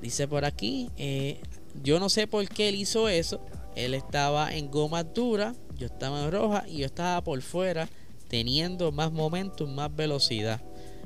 dice 0.00 0.28
por 0.28 0.44
aquí, 0.44 0.90
eh, 0.96 1.40
yo 1.82 2.00
no 2.00 2.08
sé 2.08 2.26
por 2.26 2.48
qué 2.48 2.68
él 2.68 2.76
hizo 2.76 3.08
eso. 3.08 3.40
Él 3.74 3.94
estaba 3.94 4.54
en 4.54 4.70
goma 4.70 5.04
dura, 5.04 5.54
yo 5.76 5.86
estaba 5.86 6.24
en 6.24 6.32
roja 6.32 6.64
y 6.66 6.78
yo 6.78 6.86
estaba 6.86 7.22
por 7.22 7.40
fuera 7.42 7.88
teniendo 8.28 8.90
más 8.92 9.12
momentum, 9.12 9.72
más 9.74 9.94
velocidad. 9.94 10.60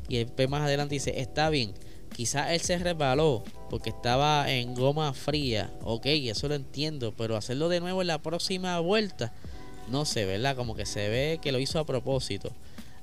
y 0.08 0.18
después 0.18 0.48
más 0.48 0.62
adelante 0.62 0.94
dice, 0.94 1.20
está 1.20 1.50
bien, 1.50 1.72
quizás 2.16 2.50
él 2.50 2.60
se 2.60 2.78
resbaló 2.78 3.44
porque 3.68 3.90
estaba 3.90 4.50
en 4.50 4.74
goma 4.74 5.12
fría, 5.12 5.72
ok, 5.82 6.06
eso 6.06 6.48
lo 6.48 6.54
entiendo, 6.54 7.14
pero 7.16 7.36
hacerlo 7.36 7.68
de 7.68 7.78
nuevo 7.78 8.00
en 8.00 8.08
la 8.08 8.20
próxima 8.20 8.80
vuelta, 8.80 9.32
no 9.88 10.04
sé, 10.04 10.24
¿verdad? 10.24 10.56
Como 10.56 10.74
que 10.74 10.86
se 10.86 11.08
ve 11.08 11.38
que 11.40 11.52
lo 11.52 11.60
hizo 11.60 11.78
a 11.78 11.86
propósito. 11.86 12.50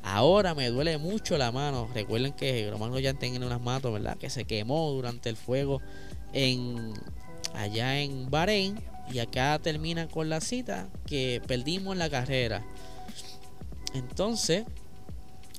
Ahora 0.03 0.55
me 0.55 0.69
duele 0.69 0.97
mucho 0.97 1.37
la 1.37 1.51
mano. 1.51 1.89
Recuerden 1.93 2.31
que 2.31 2.69
Romano 2.71 2.97
ya 2.99 3.13
tiene 3.13 3.45
unas 3.45 3.59
manos, 3.59 3.91
¿verdad? 3.91 4.17
Que 4.17 4.29
se 4.29 4.45
quemó 4.45 4.89
durante 4.91 5.29
el 5.29 5.35
fuego 5.35 5.81
en 6.31 6.93
allá 7.53 7.99
en 7.99 8.29
Bahrein. 8.29 8.79
Y 9.11 9.19
acá 9.19 9.57
termina 9.59 10.07
con 10.07 10.29
la 10.29 10.41
cita 10.41 10.89
que 11.05 11.41
perdimos 11.47 11.95
la 11.95 12.09
carrera. 12.09 12.65
Entonces, 13.93 14.65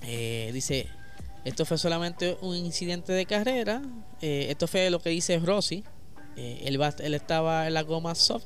eh, 0.03 0.51
dice, 0.53 0.87
esto 1.45 1.65
fue 1.65 1.79
solamente 1.79 2.37
un 2.43 2.55
incidente 2.57 3.13
de 3.13 3.25
carrera. 3.25 3.81
Eh, 4.21 4.49
esto 4.51 4.67
fue 4.67 4.91
lo 4.91 5.01
que 5.01 5.11
dice 5.11 5.39
Rossi. 5.39 5.83
Eh, 6.37 6.63
él, 6.65 6.79
él 7.01 7.15
estaba 7.15 7.67
en 7.67 7.75
la 7.75 7.83
goma 7.83 8.15
soft 8.15 8.45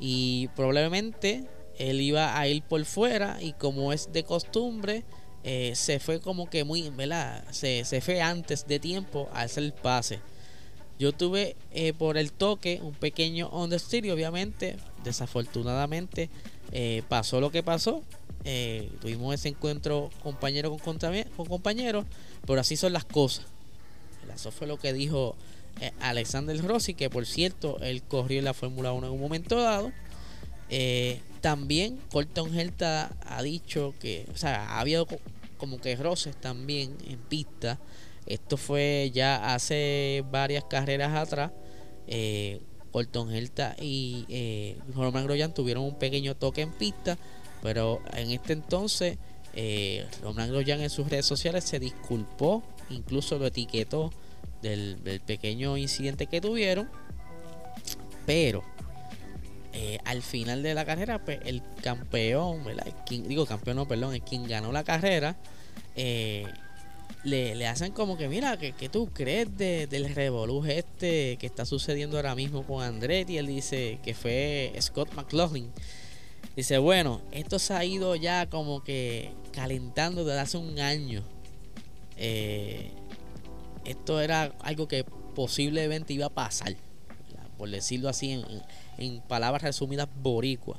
y 0.00 0.48
probablemente 0.56 1.44
él 1.78 2.00
iba 2.00 2.38
a 2.38 2.48
ir 2.48 2.62
por 2.62 2.84
fuera 2.84 3.38
y 3.40 3.52
como 3.52 3.92
es 3.92 4.12
de 4.12 4.24
costumbre, 4.24 5.04
eh, 5.44 5.72
se 5.74 5.98
fue 5.98 6.20
como 6.20 6.50
que 6.50 6.64
muy, 6.64 6.90
¿verdad? 6.90 7.44
Se, 7.50 7.84
se 7.84 8.00
fue 8.00 8.20
antes 8.20 8.66
de 8.66 8.78
tiempo 8.78 9.28
a 9.32 9.42
hacer 9.42 9.64
el 9.64 9.72
pase. 9.72 10.20
Yo 10.98 11.12
tuve 11.12 11.56
eh, 11.72 11.92
por 11.92 12.16
el 12.16 12.32
toque 12.32 12.80
un 12.82 12.92
pequeño 12.92 13.48
understeer 13.50 14.06
y 14.06 14.10
obviamente, 14.10 14.76
desafortunadamente, 15.04 16.30
eh, 16.72 17.02
pasó 17.08 17.40
lo 17.40 17.50
que 17.50 17.62
pasó. 17.62 18.02
tuvimos 19.00 19.34
ese 19.34 19.48
encuentro 19.48 20.10
compañero 20.22 20.70
con, 20.76 20.98
con 21.36 21.46
compañero, 21.46 22.04
pero 22.46 22.60
así 22.60 22.76
son 22.76 22.92
las 22.92 23.04
cosas. 23.04 23.46
Eso 24.34 24.50
fue 24.50 24.66
lo 24.66 24.78
que 24.78 24.92
dijo 24.92 25.36
Alexander 26.00 26.56
Rossi, 26.64 26.94
que 26.94 27.10
por 27.10 27.26
cierto, 27.26 27.78
él 27.80 28.02
corrió 28.02 28.38
en 28.38 28.44
la 28.46 28.54
Fórmula 28.54 28.92
1 28.92 29.06
en 29.06 29.12
un 29.12 29.20
momento 29.20 29.60
dado. 29.60 29.92
También 31.42 31.98
Colton 32.12 32.56
Herta 32.56 33.10
ha 33.26 33.42
dicho 33.42 33.94
que, 33.98 34.26
o 34.32 34.36
sea, 34.38 34.64
ha 34.70 34.80
habido 34.80 35.08
como 35.58 35.80
que 35.80 35.94
roces 35.96 36.34
también 36.40 36.96
en 37.06 37.18
pista. 37.18 37.78
Esto 38.26 38.56
fue 38.56 39.10
ya 39.12 39.54
hace 39.54 40.24
varias 40.30 40.64
carreras 40.64 41.14
atrás. 41.14 41.52
Eh, 42.06 42.60
Colton 42.92 43.30
y 43.80 44.26
eh, 44.28 44.78
Roman 44.94 45.24
Grosjean 45.24 45.54
tuvieron 45.54 45.82
un 45.82 45.98
pequeño 45.98 46.36
toque 46.36 46.60
en 46.60 46.72
pista, 46.72 47.16
pero 47.62 48.00
en 48.14 48.30
este 48.30 48.52
entonces 48.52 49.18
eh, 49.54 50.06
Roman 50.22 50.50
Grosjean 50.50 50.80
en 50.80 50.90
sus 50.90 51.08
redes 51.08 51.26
sociales 51.26 51.64
se 51.64 51.78
disculpó, 51.78 52.62
incluso 52.90 53.38
lo 53.38 53.46
etiquetó 53.46 54.12
del, 54.62 55.20
pequeño 55.26 55.76
incidente 55.76 56.26
que 56.26 56.40
tuvieron, 56.40 56.88
pero 58.26 58.62
eh, 59.72 59.98
al 60.04 60.22
final 60.22 60.62
de 60.62 60.74
la 60.74 60.84
carrera, 60.84 61.24
pues 61.24 61.40
el 61.44 61.62
campeón, 61.82 62.62
digo 63.08 63.46
campeón, 63.46 63.76
no, 63.76 63.88
perdón, 63.88 64.14
el 64.14 64.22
quien 64.22 64.46
ganó 64.46 64.70
la 64.72 64.84
carrera, 64.84 65.36
eh, 65.96 66.46
le, 67.24 67.66
hacen 67.66 67.92
como 67.92 68.16
que, 68.16 68.28
mira, 68.28 68.58
que, 68.58 68.88
tú 68.88 69.08
crees 69.12 69.56
del 69.56 70.14
revolú 70.14 70.64
este 70.64 71.36
que 71.38 71.46
está 71.46 71.64
sucediendo 71.64 72.16
ahora 72.16 72.34
mismo 72.34 72.64
con 72.64 72.82
Andretti? 72.82 73.38
Él 73.38 73.46
dice 73.46 73.98
que 74.02 74.14
fue 74.14 74.72
Scott 74.80 75.14
McLaughlin. 75.14 75.70
Dice, 76.56 76.78
bueno, 76.78 77.22
esto 77.30 77.58
se 77.58 77.72
ha 77.74 77.84
ido 77.84 78.14
ya 78.16 78.48
como 78.50 78.82
que 78.84 79.32
calentando 79.52 80.24
desde 80.24 80.40
hace 80.40 80.56
un 80.58 80.78
año. 80.80 81.22
Eh, 82.16 82.90
esto 83.84 84.20
era 84.20 84.54
algo 84.60 84.86
que 84.86 85.04
posiblemente 85.34 86.12
iba 86.12 86.26
a 86.26 86.30
pasar, 86.30 86.76
por 87.56 87.70
decirlo 87.70 88.08
así 88.08 88.32
en, 88.32 88.44
en 88.98 89.20
palabras 89.22 89.62
resumidas, 89.62 90.08
boricua. 90.22 90.78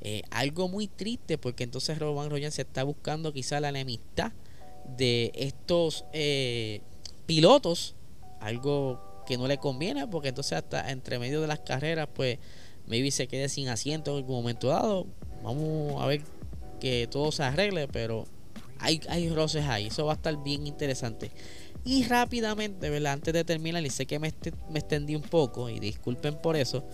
Eh, 0.00 0.22
algo 0.30 0.68
muy 0.68 0.86
triste 0.86 1.38
porque 1.38 1.64
entonces 1.64 1.98
Roman 1.98 2.30
Royan 2.30 2.52
se 2.52 2.62
está 2.62 2.84
buscando 2.84 3.32
quizá 3.32 3.58
la 3.60 3.70
enemistad 3.70 4.32
de 4.96 5.32
estos 5.34 6.04
eh, 6.12 6.80
pilotos, 7.26 7.94
algo 8.40 9.00
que 9.26 9.36
no 9.36 9.46
le 9.46 9.58
conviene 9.58 10.06
porque 10.06 10.28
entonces 10.28 10.54
hasta 10.54 10.90
entre 10.90 11.18
medio 11.18 11.40
de 11.40 11.46
las 11.46 11.60
carreras 11.60 12.08
pues 12.14 12.38
maybe 12.86 13.10
se 13.10 13.28
quede 13.28 13.48
sin 13.48 13.68
asiento 13.68 14.12
en 14.12 14.18
algún 14.18 14.36
momento 14.36 14.68
dado. 14.68 15.06
Vamos 15.42 16.02
a 16.02 16.06
ver 16.06 16.22
que 16.80 17.06
todo 17.10 17.30
se 17.32 17.42
arregle, 17.42 17.88
pero 17.88 18.26
hay, 18.78 19.00
hay 19.08 19.28
roces 19.28 19.66
ahí, 19.66 19.88
eso 19.88 20.06
va 20.06 20.12
a 20.12 20.16
estar 20.16 20.42
bien 20.42 20.66
interesante. 20.66 21.30
Y 21.84 22.04
rápidamente, 22.04 22.90
¿verdad? 22.90 23.14
antes 23.14 23.32
de 23.32 23.44
terminar, 23.44 23.84
y 23.84 23.90
sé 23.90 24.06
que 24.06 24.18
me, 24.18 24.32
me 24.70 24.78
extendí 24.78 25.14
un 25.14 25.22
poco 25.22 25.68
y 25.70 25.78
disculpen 25.78 26.36
por 26.40 26.56
eso. 26.56 26.84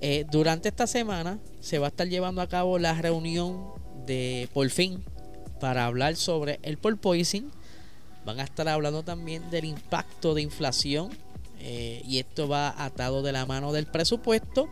Eh, 0.00 0.24
durante 0.30 0.68
esta 0.68 0.86
semana 0.86 1.38
se 1.60 1.78
va 1.78 1.86
a 1.86 1.90
estar 1.90 2.08
llevando 2.08 2.42
a 2.42 2.48
cabo 2.48 2.78
la 2.78 2.94
reunión 2.94 3.72
de 4.04 4.48
por 4.52 4.68
fin 4.68 5.04
para 5.62 5.86
hablar 5.86 6.16
sobre 6.16 6.58
el 6.64 6.76
porpoising. 6.76 7.48
Van 8.26 8.40
a 8.40 8.42
estar 8.42 8.68
hablando 8.68 9.04
también 9.04 9.48
del 9.48 9.64
impacto 9.64 10.34
de 10.34 10.42
inflación 10.42 11.10
eh, 11.60 12.02
y 12.04 12.18
esto 12.18 12.48
va 12.48 12.74
atado 12.84 13.22
de 13.22 13.30
la 13.30 13.46
mano 13.46 13.72
del 13.72 13.86
presupuesto. 13.86 14.68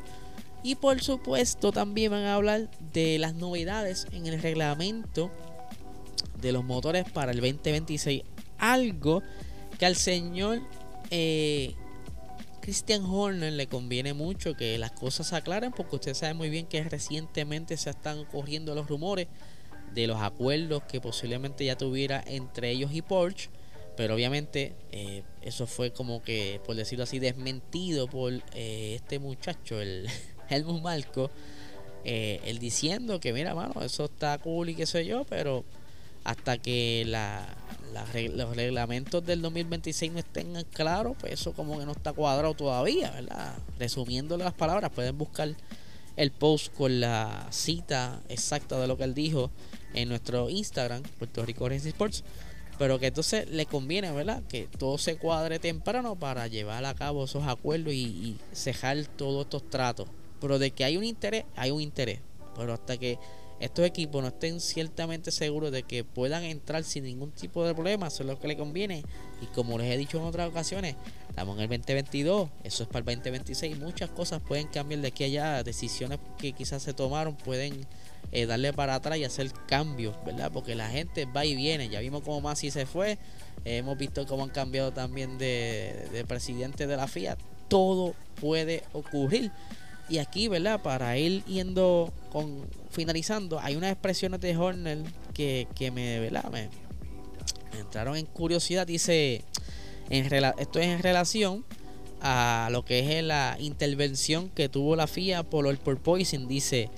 Y 0.64 0.74
por 0.74 1.00
supuesto 1.00 1.70
también 1.70 2.10
van 2.10 2.24
a 2.24 2.34
hablar 2.34 2.68
de 2.92 3.20
las 3.20 3.34
novedades 3.34 4.08
en 4.10 4.26
el 4.26 4.42
reglamento 4.42 5.30
de 6.42 6.50
los 6.50 6.64
motores 6.64 7.08
para 7.08 7.30
el 7.30 7.40
2026. 7.40 8.24
Algo 8.58 9.22
que 9.78 9.86
al 9.86 9.94
señor 9.94 10.58
eh, 11.12 11.76
Christian 12.62 13.04
Horner 13.04 13.52
le 13.52 13.68
conviene 13.68 14.12
mucho 14.12 14.56
que 14.56 14.76
las 14.76 14.90
cosas 14.90 15.28
se 15.28 15.36
aclaren 15.36 15.70
porque 15.70 15.94
usted 15.94 16.14
sabe 16.14 16.34
muy 16.34 16.50
bien 16.50 16.66
que 16.66 16.82
recientemente 16.82 17.76
se 17.76 17.90
están 17.90 18.24
corriendo 18.24 18.74
los 18.74 18.88
rumores 18.88 19.28
de 19.94 20.06
los 20.06 20.20
acuerdos 20.20 20.82
que 20.84 21.00
posiblemente 21.00 21.64
ya 21.64 21.76
tuviera 21.76 22.22
entre 22.26 22.70
ellos 22.70 22.90
y 22.92 23.02
Porsche 23.02 23.50
pero 23.96 24.14
obviamente 24.14 24.72
eh, 24.92 25.22
eso 25.42 25.66
fue 25.66 25.92
como 25.92 26.22
que 26.22 26.60
por 26.64 26.76
decirlo 26.76 27.04
así 27.04 27.18
desmentido 27.18 28.06
por 28.06 28.32
eh, 28.54 28.94
este 28.94 29.18
muchacho 29.18 29.80
el 29.80 30.08
Helmut 30.48 30.82
Marco 30.82 31.30
eh, 32.04 32.40
él 32.44 32.58
diciendo 32.58 33.20
que 33.20 33.32
mira 33.32 33.54
mano 33.54 33.82
eso 33.82 34.06
está 34.06 34.38
cool 34.38 34.70
y 34.70 34.74
qué 34.74 34.86
sé 34.86 35.04
yo 35.04 35.24
pero 35.24 35.64
hasta 36.24 36.58
que 36.58 37.04
la, 37.06 37.46
los 38.34 38.56
reglamentos 38.56 39.24
del 39.24 39.42
2026 39.42 40.12
no 40.12 40.18
estén 40.18 40.66
claros, 40.72 41.16
pues 41.18 41.32
eso 41.34 41.52
como 41.52 41.78
que 41.78 41.86
no 41.86 41.92
está 41.92 42.12
cuadrado 42.12 42.54
todavía, 42.54 43.10
¿verdad? 43.10 43.54
Resumiendo 43.78 44.36
las 44.36 44.52
palabras, 44.52 44.90
pueden 44.94 45.16
buscar 45.16 45.54
el 46.16 46.30
post 46.30 46.74
con 46.74 47.00
la 47.00 47.46
cita 47.50 48.20
exacta 48.28 48.78
de 48.78 48.86
lo 48.86 48.96
que 48.96 49.04
él 49.04 49.14
dijo 49.14 49.50
en 49.94 50.08
nuestro 50.08 50.50
Instagram, 50.50 51.02
Puerto 51.18 51.44
Rico 51.44 51.68
Racing 51.68 51.88
Sports. 51.88 52.24
Pero 52.78 52.98
que 52.98 53.08
entonces 53.08 53.46
le 53.50 53.66
conviene, 53.66 54.10
¿verdad? 54.10 54.42
Que 54.48 54.66
todo 54.66 54.96
se 54.96 55.16
cuadre 55.16 55.58
temprano 55.58 56.16
para 56.16 56.46
llevar 56.46 56.84
a 56.86 56.94
cabo 56.94 57.24
esos 57.24 57.46
acuerdos 57.46 57.92
y, 57.92 58.38
cejar 58.54 59.04
todos 59.16 59.44
estos 59.44 59.68
tratos. 59.68 60.08
Pero 60.40 60.58
de 60.58 60.70
que 60.70 60.84
hay 60.84 60.96
un 60.96 61.04
interés, 61.04 61.44
hay 61.56 61.70
un 61.72 61.82
interés. 61.82 62.20
Pero 62.56 62.72
hasta 62.72 62.96
que 62.96 63.18
estos 63.60 63.84
equipos 63.84 64.22
no 64.22 64.28
estén 64.28 64.60
ciertamente 64.60 65.30
seguros 65.30 65.70
de 65.70 65.82
que 65.82 66.04
puedan 66.04 66.44
entrar 66.44 66.82
sin 66.82 67.04
ningún 67.04 67.30
tipo 67.32 67.66
de 67.66 67.74
problema, 67.74 68.06
eso 68.06 68.22
es 68.22 68.30
lo 68.30 68.40
que 68.40 68.48
le 68.48 68.56
conviene. 68.56 69.04
Y 69.42 69.46
como 69.54 69.76
les 69.76 69.92
he 69.92 69.98
dicho 69.98 70.16
en 70.16 70.24
otras 70.24 70.48
ocasiones, 70.48 70.96
estamos 71.28 71.58
en 71.58 71.64
el 71.64 71.68
2022, 71.68 72.48
eso 72.64 72.82
es 72.84 72.88
para 72.88 73.00
el 73.00 73.04
2026. 73.16 73.78
Muchas 73.78 74.08
cosas 74.08 74.40
pueden 74.40 74.68
cambiar 74.68 75.02
de 75.02 75.08
aquí 75.08 75.24
a 75.24 75.26
allá, 75.26 75.62
decisiones 75.62 76.18
que 76.38 76.52
quizás 76.52 76.82
se 76.82 76.94
tomaron 76.94 77.36
pueden 77.36 77.86
eh, 78.32 78.46
darle 78.46 78.72
para 78.72 78.94
atrás 78.94 79.18
y 79.18 79.24
hacer 79.24 79.52
cambios, 79.66 80.16
¿verdad? 80.24 80.50
Porque 80.52 80.74
la 80.74 80.88
gente 80.88 81.24
va 81.24 81.44
y 81.44 81.54
viene. 81.54 81.88
Ya 81.88 82.00
vimos 82.00 82.22
cómo 82.22 82.40
Masi 82.40 82.70
se 82.70 82.86
fue, 82.86 83.18
hemos 83.64 83.96
visto 83.98 84.26
cómo 84.26 84.44
han 84.44 84.50
cambiado 84.50 84.92
también 84.92 85.38
de, 85.38 86.08
de 86.12 86.24
presidente 86.24 86.86
de 86.86 86.96
la 86.96 87.08
FIA. 87.08 87.36
Todo 87.68 88.14
puede 88.40 88.82
ocurrir. 88.92 89.52
Y 90.10 90.18
aquí, 90.18 90.48
¿verdad? 90.48 90.82
Para 90.82 91.16
ir 91.16 91.44
yendo 91.44 92.12
con 92.32 92.66
finalizando, 92.90 93.60
hay 93.60 93.76
unas 93.76 93.92
expresiones 93.92 94.40
de 94.40 94.56
Horner 94.56 94.98
que, 95.32 95.90
me, 95.94 96.18
¿verdad? 96.18 96.50
Me, 96.50 96.68
entraron 97.78 98.16
en 98.16 98.26
curiosidad. 98.26 98.88
Dice, 98.88 99.44
esto 100.08 100.80
es 100.80 100.86
en 100.86 101.00
relación 101.00 101.64
a 102.20 102.68
lo 102.72 102.84
que 102.84 103.18
es 103.18 103.24
la 103.24 103.56
intervención 103.60 104.50
que 104.50 104.68
tuvo 104.68 104.96
la 104.96 105.06
FIA 105.06 105.44
por 105.44 105.68
el 105.68 105.78
porpoising. 105.78 106.48
Dice, 106.48 106.90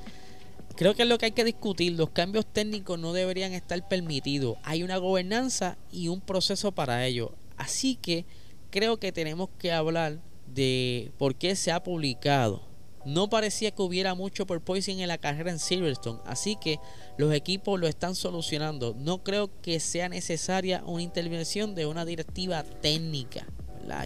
creo 0.75 0.95
que 0.95 1.03
es 1.03 1.09
lo 1.09 1.19
que 1.19 1.27
hay 1.27 1.33
que 1.33 1.45
discutir. 1.45 1.93
Los 1.93 2.11
cambios 2.11 2.47
técnicos 2.47 2.99
no 2.99 3.13
deberían 3.13 3.53
estar 3.53 3.87
permitidos. 3.89 4.57
Hay 4.63 4.83
una 4.83 4.97
gobernanza 4.97 5.77
y 5.91 6.09
un 6.09 6.21
proceso 6.21 6.73
para 6.73 7.07
ello. 7.07 7.33
Así 7.57 7.97
que 7.97 8.25
creo 8.71 8.99
que 8.99 9.13
tenemos 9.13 9.49
que 9.59 9.73
hablar 9.73 10.19
de 10.47 11.13
por 11.19 11.35
qué 11.35 11.57
se 11.57 11.73
ha 11.73 11.83
publicado 11.83 12.73
no 13.05 13.29
parecía 13.29 13.71
que 13.73 13.83
hubiera 13.83 14.15
mucho 14.15 14.47
por 14.47 14.61
Poison 14.61 15.01
en 15.01 15.09
la 15.09 15.19
carrera 15.19 15.51
en 15.51 15.59
Silverstone, 15.59 16.21
así 16.25 16.57
que 16.57 16.79
los 17.17 17.33
equipos 17.35 17.79
lo 17.79 17.89
están 17.89 18.15
solucionando. 18.15 18.95
No 18.99 19.23
creo 19.23 19.51
que 19.61 19.81
sea 19.81 20.09
necesaria 20.09 20.83
una 20.87 21.03
intervención 21.03 21.75
de 21.75 21.87
una 21.87 22.05
directiva 22.05 22.63
técnica. 22.63 23.47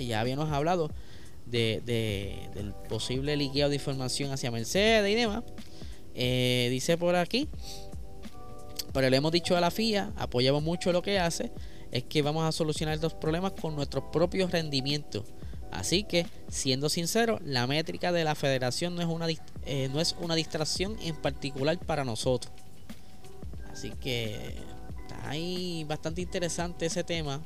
Ya 0.00 0.20
habíamos 0.20 0.50
hablado 0.50 0.90
de, 1.44 1.83
del 2.55 2.72
posible 2.88 3.37
liqueo 3.37 3.68
de 3.68 3.76
información 3.76 4.33
hacia 4.33 4.50
Mercedes 4.50 5.11
y 5.11 5.14
demás. 5.14 5.44
Eh, 6.18 6.68
dice 6.70 6.96
por 6.96 7.14
aquí, 7.14 7.46
pero 8.94 9.11
le 9.11 9.18
hemos 9.18 9.31
dicho 9.31 9.55
a 9.55 9.61
la 9.61 9.70
FIA, 9.70 10.14
apoyamos 10.16 10.62
mucho 10.62 10.90
lo 10.90 11.02
que 11.02 11.18
hace, 11.18 11.52
es 11.92 12.05
que 12.05 12.22
vamos 12.22 12.48
a 12.48 12.52
solucionar 12.52 12.94
estos 12.94 13.12
problemas 13.12 13.52
con 13.52 13.76
nuestros 13.76 14.05
propios 14.11 14.50
rendimientos. 14.50 15.24
Así 15.70 16.05
que, 16.05 16.26
siendo 16.48 16.88
sincero, 16.88 17.38
la 17.44 17.66
métrica 17.66 18.12
de 18.12 18.24
la 18.24 18.35
federación 18.35 18.94
no 18.94 19.02
es 19.02 19.09
una, 19.09 19.26
eh, 19.66 19.90
no 19.92 20.00
es 20.00 20.16
una 20.18 20.35
distracción 20.35 20.96
en 21.02 21.16
particular 21.16 21.79
para 21.79 22.02
nosotros. 22.02 22.50
Así 23.70 23.90
que 23.90 24.55
está 25.02 25.29
ahí 25.29 25.85
bastante 25.85 26.22
interesante 26.22 26.87
ese 26.87 27.05
tema. 27.05 27.42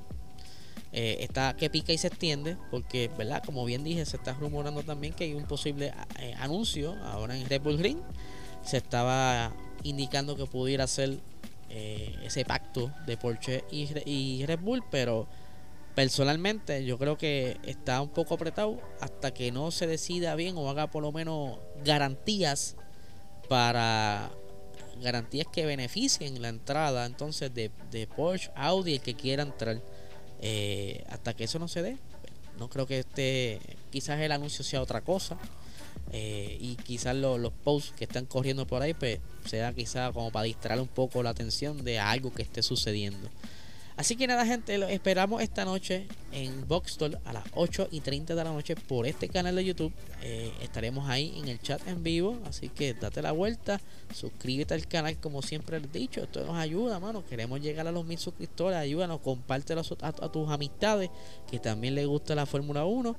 Eh, 0.92 1.18
está 1.20 1.56
que 1.56 1.70
pica 1.70 1.92
y 1.92 1.98
se 1.98 2.06
extiende, 2.06 2.56
porque, 2.70 3.10
¿verdad? 3.18 3.42
Como 3.44 3.64
bien 3.64 3.82
dije, 3.82 4.04
se 4.04 4.16
está 4.16 4.34
rumorando 4.34 4.84
también 4.84 5.12
que 5.12 5.24
hay 5.24 5.34
un 5.34 5.46
posible 5.46 5.92
anuncio 6.38 6.94
ahora 7.02 7.36
en 7.36 7.48
Red 7.48 7.62
Bull 7.62 7.78
Ring. 7.78 7.98
Se 8.62 8.76
estaba 8.76 9.52
indicando 9.82 10.36
que 10.36 10.46
pudiera 10.46 10.86
ser 10.86 11.18
ese 11.70 12.44
pacto 12.44 12.92
de 13.06 13.16
Porsche 13.16 13.64
y, 13.70 14.44
Red 14.44 14.58
Bull, 14.60 14.82
pero 14.90 15.28
personalmente 15.94 16.84
yo 16.84 16.98
creo 16.98 17.16
que 17.16 17.58
está 17.64 18.00
un 18.00 18.08
poco 18.08 18.34
apretado 18.34 18.80
hasta 19.00 19.32
que 19.32 19.52
no 19.52 19.70
se 19.70 19.86
decida 19.86 20.34
bien 20.34 20.56
o 20.56 20.68
haga 20.68 20.88
por 20.88 21.02
lo 21.02 21.12
menos 21.12 21.58
garantías 21.84 22.76
para 23.48 24.30
garantías 25.00 25.46
que 25.52 25.66
beneficien 25.66 26.42
la 26.42 26.48
entrada 26.48 27.06
entonces 27.06 27.52
de, 27.54 27.70
de 27.90 28.06
Porsche, 28.06 28.50
Audi, 28.54 28.94
el 28.94 29.00
que 29.00 29.14
quiera 29.14 29.42
entrar. 29.42 29.80
Eh, 30.42 31.04
hasta 31.10 31.34
que 31.34 31.44
eso 31.44 31.58
no 31.58 31.68
se 31.68 31.82
dé, 31.82 31.98
no 32.58 32.70
creo 32.70 32.86
que 32.86 33.00
este, 33.00 33.60
quizás 33.90 34.18
el 34.20 34.32
anuncio 34.32 34.64
sea 34.64 34.80
otra 34.80 35.02
cosa. 35.02 35.36
Eh, 36.12 36.58
y 36.60 36.76
quizás 36.76 37.14
los 37.14 37.52
posts 37.64 37.92
que 37.96 38.04
están 38.04 38.26
corriendo 38.26 38.66
por 38.66 38.82
ahí 38.82 38.94
pues, 38.94 39.20
sea 39.46 39.72
quizás 39.72 40.12
como 40.12 40.32
para 40.32 40.44
distraer 40.44 40.80
un 40.80 40.88
poco 40.88 41.22
la 41.22 41.30
atención 41.30 41.84
de 41.84 41.98
algo 41.98 42.32
que 42.32 42.42
esté 42.42 42.62
sucediendo. 42.62 43.28
Así 44.00 44.16
que 44.16 44.26
nada, 44.26 44.46
gente, 44.46 44.78
lo 44.78 44.88
esperamos 44.88 45.42
esta 45.42 45.66
noche 45.66 46.06
en 46.32 46.66
Boxstore 46.66 47.18
a 47.26 47.34
las 47.34 47.44
8 47.52 47.88
y 47.90 48.00
30 48.00 48.34
de 48.34 48.44
la 48.44 48.50
noche 48.50 48.74
por 48.74 49.06
este 49.06 49.28
canal 49.28 49.54
de 49.54 49.62
YouTube. 49.62 49.92
Eh, 50.22 50.50
estaremos 50.62 51.06
ahí 51.10 51.34
en 51.36 51.48
el 51.48 51.60
chat 51.60 51.86
en 51.86 52.02
vivo. 52.02 52.38
Así 52.46 52.70
que 52.70 52.94
date 52.94 53.20
la 53.20 53.32
vuelta, 53.32 53.78
suscríbete 54.14 54.72
al 54.72 54.88
canal, 54.88 55.18
como 55.18 55.42
siempre 55.42 55.76
he 55.76 55.80
dicho. 55.80 56.22
Esto 56.22 56.46
nos 56.46 56.56
ayuda, 56.56 56.98
mano. 56.98 57.22
Queremos 57.28 57.60
llegar 57.60 57.86
a 57.88 57.92
los 57.92 58.06
mil 58.06 58.16
suscriptores. 58.16 58.78
Ayúdanos, 58.78 59.20
compártelo 59.20 59.82
a, 60.00 60.08
a 60.08 60.32
tus 60.32 60.48
amistades 60.48 61.10
que 61.50 61.58
también 61.58 61.94
les 61.94 62.06
gusta 62.06 62.34
la 62.34 62.46
Fórmula 62.46 62.86
1. 62.86 63.14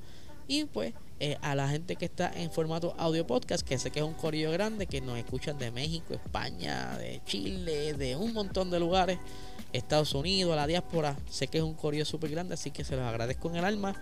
Y 0.48 0.64
pues 0.64 0.94
eh, 1.20 1.36
a 1.40 1.54
la 1.54 1.68
gente 1.68 1.96
que 1.96 2.04
está 2.04 2.32
en 2.34 2.50
formato 2.50 2.94
audio 2.98 3.26
podcast, 3.26 3.66
que 3.66 3.78
sé 3.78 3.90
que 3.90 4.00
es 4.00 4.04
un 4.04 4.14
corillo 4.14 4.50
grande, 4.50 4.86
que 4.86 5.00
nos 5.00 5.18
escuchan 5.18 5.58
de 5.58 5.70
México, 5.70 6.14
España, 6.14 6.96
de 6.98 7.20
Chile, 7.24 7.94
de 7.94 8.16
un 8.16 8.32
montón 8.32 8.70
de 8.70 8.80
lugares. 8.80 9.18
Estados 9.72 10.14
Unidos, 10.14 10.54
la 10.54 10.66
diáspora. 10.66 11.16
Sé 11.30 11.46
que 11.46 11.58
es 11.58 11.64
un 11.64 11.74
correo 11.74 12.04
súper 12.04 12.30
grande, 12.30 12.54
así 12.54 12.70
que 12.70 12.84
se 12.84 12.96
los 12.96 13.04
agradezco 13.04 13.48
en 13.50 13.56
el 13.56 13.64
alma. 13.64 13.94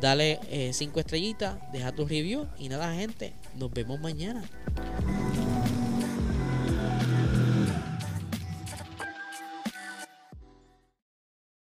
Dale 0.00 0.40
5 0.72 0.98
eh, 0.98 1.00
estrellitas, 1.00 1.58
deja 1.72 1.92
tu 1.92 2.06
review 2.06 2.48
y 2.58 2.68
nada, 2.68 2.94
gente. 2.94 3.34
Nos 3.54 3.72
vemos 3.72 4.00
mañana. 4.00 4.42